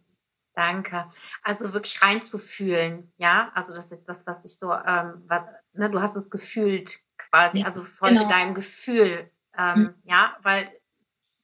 Danke. 0.56 1.06
Also 1.43 1.74
wirklich 1.74 2.02
reinzufühlen, 2.02 3.12
ja. 3.17 3.52
Also 3.56 3.73
das 3.73 3.92
ist 3.92 4.06
das, 4.06 4.25
was 4.25 4.46
ich 4.46 4.58
so, 4.58 4.73
ähm, 4.73 5.23
was, 5.27 5.44
ne, 5.73 5.90
du 5.90 6.02
hast 6.02 6.15
es 6.15 6.29
gefühlt 6.29 7.00
quasi, 7.17 7.63
also 7.63 7.83
folge 7.83 8.15
genau. 8.15 8.29
deinem 8.29 8.56
Gefühl, 8.56 9.29
ähm, 9.58 9.79
mhm. 9.79 9.96
ja, 10.06 10.38
weil 10.44 10.71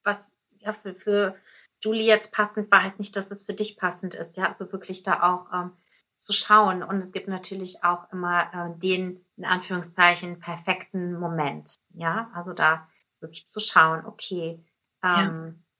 was 0.04 0.32
ja, 0.60 0.72
für, 0.72 0.96
für 0.96 1.36
Julie 1.82 2.06
jetzt 2.06 2.32
passend 2.32 2.72
war, 2.72 2.84
heißt 2.84 3.00
nicht, 3.00 3.16
dass 3.16 3.32
es 3.32 3.44
für 3.44 3.54
dich 3.54 3.76
passend 3.78 4.16
ist, 4.16 4.38
ja. 4.38 4.46
Also 4.46 4.72
wirklich 4.72 5.04
da 5.04 5.24
auch 5.24 5.52
ähm, 5.54 5.72
zu 6.18 6.32
schauen. 6.32 6.84
Und 6.84 7.02
es 7.02 7.12
gibt 7.12 7.28
natürlich 7.28 7.84
auch 7.84 8.12
immer 8.14 8.54
äh, 8.54 8.80
den, 8.80 9.26
in 9.36 9.46
Anführungszeichen, 9.46 10.40
perfekten 10.40 11.20
Moment. 11.20 11.76
Ja, 11.90 12.30
also 12.34 12.54
da 12.54 12.88
wirklich 13.20 13.46
zu 13.48 13.60
schauen, 13.60 14.06
okay. 14.06 14.64
Ähm, 15.04 15.56
ja. 15.58 15.71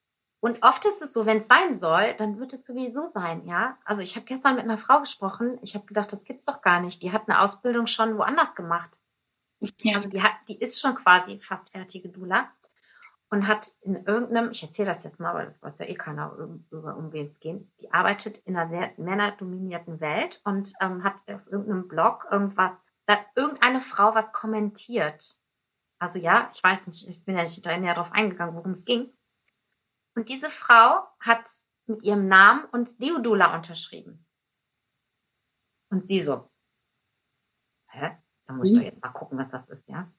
Und 0.44 0.64
oft 0.64 0.84
ist 0.86 1.02
es 1.02 1.14
so, 1.14 1.26
wenn 1.28 1.38
es 1.42 1.48
sein 1.48 1.78
soll, 1.78 2.16
dann 2.16 2.40
wird 2.40 2.54
es 2.54 2.66
sowieso 2.66 3.06
sein, 3.06 3.46
ja. 3.48 3.78
Also 3.86 4.02
ich 4.02 4.16
habe 4.16 4.26
gestern 4.26 4.56
mit 4.56 4.64
einer 4.64 4.80
Frau 4.80 5.00
gesprochen, 5.00 5.60
ich 5.62 5.76
habe 5.76 5.86
gedacht, 5.86 6.12
das 6.12 6.24
gibt's 6.24 6.46
doch 6.46 6.62
gar 6.62 6.80
nicht. 6.82 7.04
Die 7.04 7.12
hat 7.12 7.30
eine 7.30 7.42
Ausbildung 7.42 7.86
schon 7.88 8.18
woanders 8.18 8.56
gemacht. 8.56 9.00
Ja. 9.78 9.96
Also 9.96 10.10
die 10.10 10.24
hat, 10.24 10.34
die 10.48 10.58
ist 10.60 10.82
schon 10.82 10.96
quasi 10.96 11.40
fast 11.40 11.70
fertige 11.70 12.10
Dula. 12.10 12.50
und 13.32 13.48
hat 13.48 13.72
in 13.82 14.06
irgendeinem, 14.06 14.52
ich 14.52 14.62
erzähle 14.62 14.90
das 14.90 15.04
jetzt 15.04 15.20
mal, 15.20 15.34
weil 15.34 15.46
das 15.46 15.62
weiß 15.62 15.80
ja 15.80 15.86
eh 15.86 15.96
keiner, 15.96 16.36
über 16.70 16.98
um 16.98 17.14
wen 17.14 17.28
es 17.28 17.40
geht, 17.40 17.66
die 17.80 17.92
arbeitet 17.94 18.40
in 18.40 18.58
einer 18.58 18.70
sehr 18.70 18.92
männerdominierten 18.98 20.02
Welt 20.02 20.42
und 20.44 20.74
ähm, 20.82 21.04
hat 21.04 21.16
auf 21.28 21.48
irgendeinem 21.48 21.88
Blog 21.88 22.28
irgendwas, 22.30 22.74
da 23.06 23.14
hat 23.14 23.28
irgendeine 23.36 23.80
Frau 23.80 24.14
was 24.14 24.34
kommentiert. 24.34 25.38
Also 25.98 26.20
ja, 26.20 26.50
ich 26.54 26.62
weiß 26.62 26.88
nicht, 26.88 27.08
ich 27.08 27.24
bin 27.24 27.38
ja 27.38 27.44
nicht 27.44 27.66
näher 27.66 27.94
darauf 27.96 28.12
eingegangen, 28.12 28.56
worum 28.56 28.72
es 28.72 28.86
ging. 28.86 29.14
Und 30.16 30.30
diese 30.30 30.50
Frau 30.50 31.08
hat 31.20 31.50
mit 31.86 32.04
ihrem 32.04 32.28
Namen 32.28 32.66
und 32.66 33.02
Deodula 33.02 33.56
unterschrieben. 33.56 34.26
Und 35.90 36.08
sie 36.08 36.22
so, 36.22 36.50
hä? 37.88 38.18
Da 38.46 38.54
muss 38.54 38.70
ich 38.70 38.76
doch 38.76 38.82
mhm. 38.82 38.86
jetzt 38.86 39.02
mal 39.02 39.10
gucken, 39.10 39.38
was 39.38 39.52
das 39.52 39.68
ist, 39.70 39.88
ja? 39.88 40.12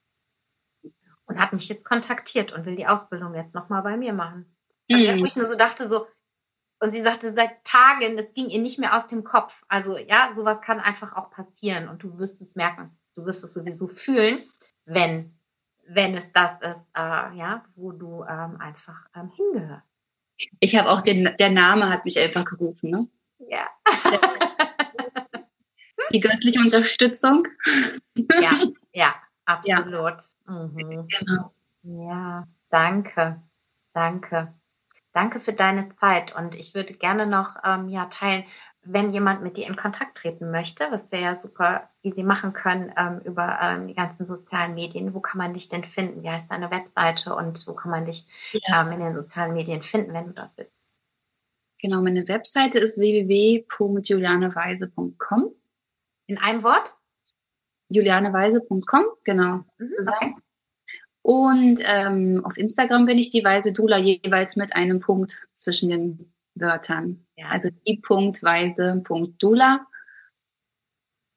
Und 1.26 1.38
hat 1.38 1.52
mich 1.52 1.68
jetzt 1.68 1.84
kontaktiert 1.84 2.52
und 2.52 2.66
will 2.66 2.76
die 2.76 2.86
Ausbildung 2.86 3.34
jetzt 3.34 3.54
nochmal 3.54 3.82
bei 3.82 3.96
mir 3.96 4.12
machen. 4.12 4.56
Also 4.90 5.12
mhm. 5.12 5.20
wo 5.20 5.24
ich 5.24 5.36
nur 5.36 5.46
so 5.46 5.56
dachte, 5.56 5.88
so, 5.88 6.06
und 6.80 6.90
sie 6.90 7.02
sagte 7.02 7.32
seit 7.32 7.64
Tagen, 7.64 8.16
das 8.16 8.34
ging 8.34 8.48
ihr 8.48 8.60
nicht 8.60 8.78
mehr 8.78 8.96
aus 8.96 9.06
dem 9.06 9.22
Kopf. 9.22 9.62
Also 9.68 9.96
ja, 9.98 10.32
sowas 10.34 10.60
kann 10.60 10.80
einfach 10.80 11.14
auch 11.14 11.30
passieren 11.30 11.88
und 11.88 12.02
du 12.02 12.18
wirst 12.18 12.42
es 12.42 12.56
merken. 12.56 12.98
Du 13.14 13.24
wirst 13.24 13.44
es 13.44 13.52
sowieso 13.52 13.86
fühlen, 13.86 14.42
wenn, 14.84 15.38
wenn 15.94 16.14
es 16.14 16.30
das 16.32 16.52
ist, 16.60 16.84
äh, 16.94 17.36
ja, 17.36 17.64
wo 17.74 17.92
du 17.92 18.24
ähm, 18.24 18.56
einfach 18.60 19.06
ähm, 19.14 19.30
hingehörst. 19.34 19.86
Ich 20.60 20.76
habe 20.76 20.90
auch 20.90 21.02
den, 21.02 21.34
der 21.38 21.50
Name 21.50 21.88
hat 21.90 22.04
mich 22.04 22.18
einfach 22.18 22.44
gerufen, 22.44 22.90
ne? 22.90 23.08
Ja. 23.48 23.68
Die 26.12 26.20
göttliche 26.20 26.58
Unterstützung. 26.60 27.46
Ja, 28.40 28.60
ja, 28.92 29.14
absolut. 29.44 30.22
Ja. 30.46 30.52
Mhm. 30.52 31.08
Genau. 31.08 31.52
Ja, 31.82 32.46
danke. 32.70 33.42
Danke. 33.92 34.54
Danke 35.12 35.40
für 35.40 35.52
deine 35.52 35.94
Zeit. 35.96 36.34
Und 36.34 36.56
ich 36.56 36.74
würde 36.74 36.94
gerne 36.94 37.26
noch 37.26 37.56
ähm, 37.64 37.88
ja, 37.88 38.06
teilen, 38.06 38.44
wenn 38.84 39.10
jemand 39.10 39.42
mit 39.42 39.56
dir 39.56 39.66
in 39.66 39.76
Kontakt 39.76 40.18
treten 40.18 40.50
möchte, 40.50 40.86
was 40.90 41.10
wir 41.12 41.20
ja 41.20 41.38
super 41.38 41.88
easy 42.02 42.22
machen 42.22 42.52
können 42.52 42.92
ähm, 42.96 43.20
über 43.24 43.58
ähm, 43.62 43.86
die 43.86 43.94
ganzen 43.94 44.26
sozialen 44.26 44.74
Medien, 44.74 45.14
wo 45.14 45.20
kann 45.20 45.38
man 45.38 45.54
dich 45.54 45.68
denn 45.68 45.84
finden? 45.84 46.22
Wie 46.22 46.30
heißt 46.30 46.50
deine 46.50 46.70
Webseite 46.70 47.34
und 47.34 47.66
wo 47.66 47.74
kann 47.74 47.90
man 47.90 48.04
dich 48.04 48.26
ja. 48.52 48.82
ähm, 48.82 48.92
in 48.92 49.00
den 49.00 49.14
sozialen 49.14 49.52
Medien 49.52 49.82
finden, 49.82 50.12
wenn 50.12 50.26
du 50.26 50.32
dort 50.32 50.54
bist? 50.56 50.70
Genau, 51.80 52.02
meine 52.02 52.28
Webseite 52.28 52.78
ist 52.78 52.98
www.julianeweise.com. 52.98 55.54
In 56.26 56.38
einem 56.38 56.62
Wort? 56.62 56.94
julianeweise.com, 57.92 59.04
genau. 59.24 59.64
Mhm, 59.78 59.92
okay. 60.08 60.34
Und 61.22 61.80
ähm, 61.84 62.44
auf 62.44 62.56
Instagram 62.56 63.06
bin 63.06 63.18
ich 63.18 63.30
die 63.30 63.44
Weise 63.44 63.72
Dula 63.72 63.98
jeweils 63.98 64.56
mit 64.56 64.74
einem 64.74 65.00
Punkt 65.00 65.46
zwischen 65.54 65.88
den 65.88 66.31
Wörtern. 66.54 67.26
Ja. 67.36 67.48
Also 67.48 67.70
die 67.86 67.98
Punkt 67.98 68.42
Weise 68.42 69.00
Punkt 69.04 69.42
Dula. 69.42 69.86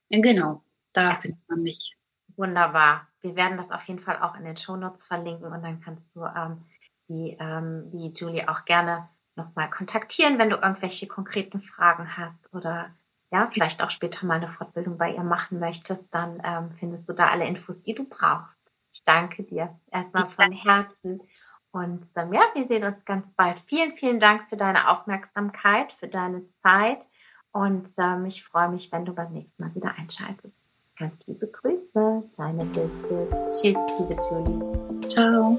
Genau, 0.10 0.64
da 0.94 1.12
ja. 1.12 1.20
findet 1.20 1.50
man 1.50 1.62
mich. 1.62 1.96
Wunderbar. 2.36 3.08
Wir 3.22 3.36
werden 3.36 3.58
das 3.58 3.72
auf 3.72 3.84
jeden 3.86 4.00
Fall 4.00 4.20
auch 4.20 4.36
in 4.36 4.46
den 4.46 4.58
Shownotes 4.58 5.06
verlinken 5.06 5.52
und 5.52 5.64
dann 5.64 5.82
kannst 5.82 6.16
du 6.16 6.26
ähm, 6.26 6.64
die, 7.10 7.38
ähm, 7.40 7.90
die 7.92 8.14
Julie 8.14 8.48
auch 8.48 8.66
gerne 8.66 9.10
nochmal 9.36 9.70
kontaktieren, 9.70 10.38
wenn 10.38 10.50
du 10.50 10.58
irgendwelche 10.58 11.08
konkreten 11.08 11.62
Fragen 11.62 12.18
hast 12.18 12.54
oder 12.54 12.94
ja, 13.32 13.50
vielleicht 13.52 13.84
auch 13.84 13.90
später 13.90 14.26
mal 14.26 14.36
eine 14.36 14.50
Fortbildung 14.50 14.98
bei 14.98 15.14
ihr 15.14 15.24
machen 15.24 15.60
möchtest, 15.60 16.14
dann 16.14 16.42
ähm, 16.44 16.72
findest 16.78 17.10
du 17.10 17.14
da 17.14 17.30
alle 17.30 17.46
Infos, 17.46 17.82
die 17.82 17.96
du 17.96 18.08
brauchst. 18.08 18.60
Ich 18.94 19.04
danke 19.04 19.44
dir 19.44 19.78
erstmal 19.92 20.30
von 20.30 20.52
Herzen. 20.52 21.22
Und 21.76 22.06
ähm, 22.16 22.32
ja, 22.32 22.44
wir 22.54 22.68
sehen 22.68 22.86
uns 22.86 23.04
ganz 23.04 23.30
bald. 23.32 23.60
Vielen, 23.60 23.98
vielen 23.98 24.18
Dank 24.18 24.48
für 24.48 24.56
deine 24.56 24.90
Aufmerksamkeit, 24.90 25.92
für 25.92 26.08
deine 26.08 26.44
Zeit. 26.64 27.10
Und 27.52 27.90
ähm, 27.98 28.26
ich 28.26 28.46
freue 28.46 28.70
mich, 28.70 28.94
wenn 28.94 29.04
du 29.04 29.14
beim 29.14 29.34
nächsten 29.34 29.62
Mal 29.62 29.76
wieder 29.76 29.94
einschaltest. 29.98 30.56
Ganz 30.98 31.16
liebe 31.28 31.48
Grüße, 31.48 32.24
deine 32.38 32.64
Bitte. 32.64 33.28
Tschüss, 33.52 33.76
liebe 34.00 34.18
Julie. 34.32 35.10
Ciao. 35.10 35.58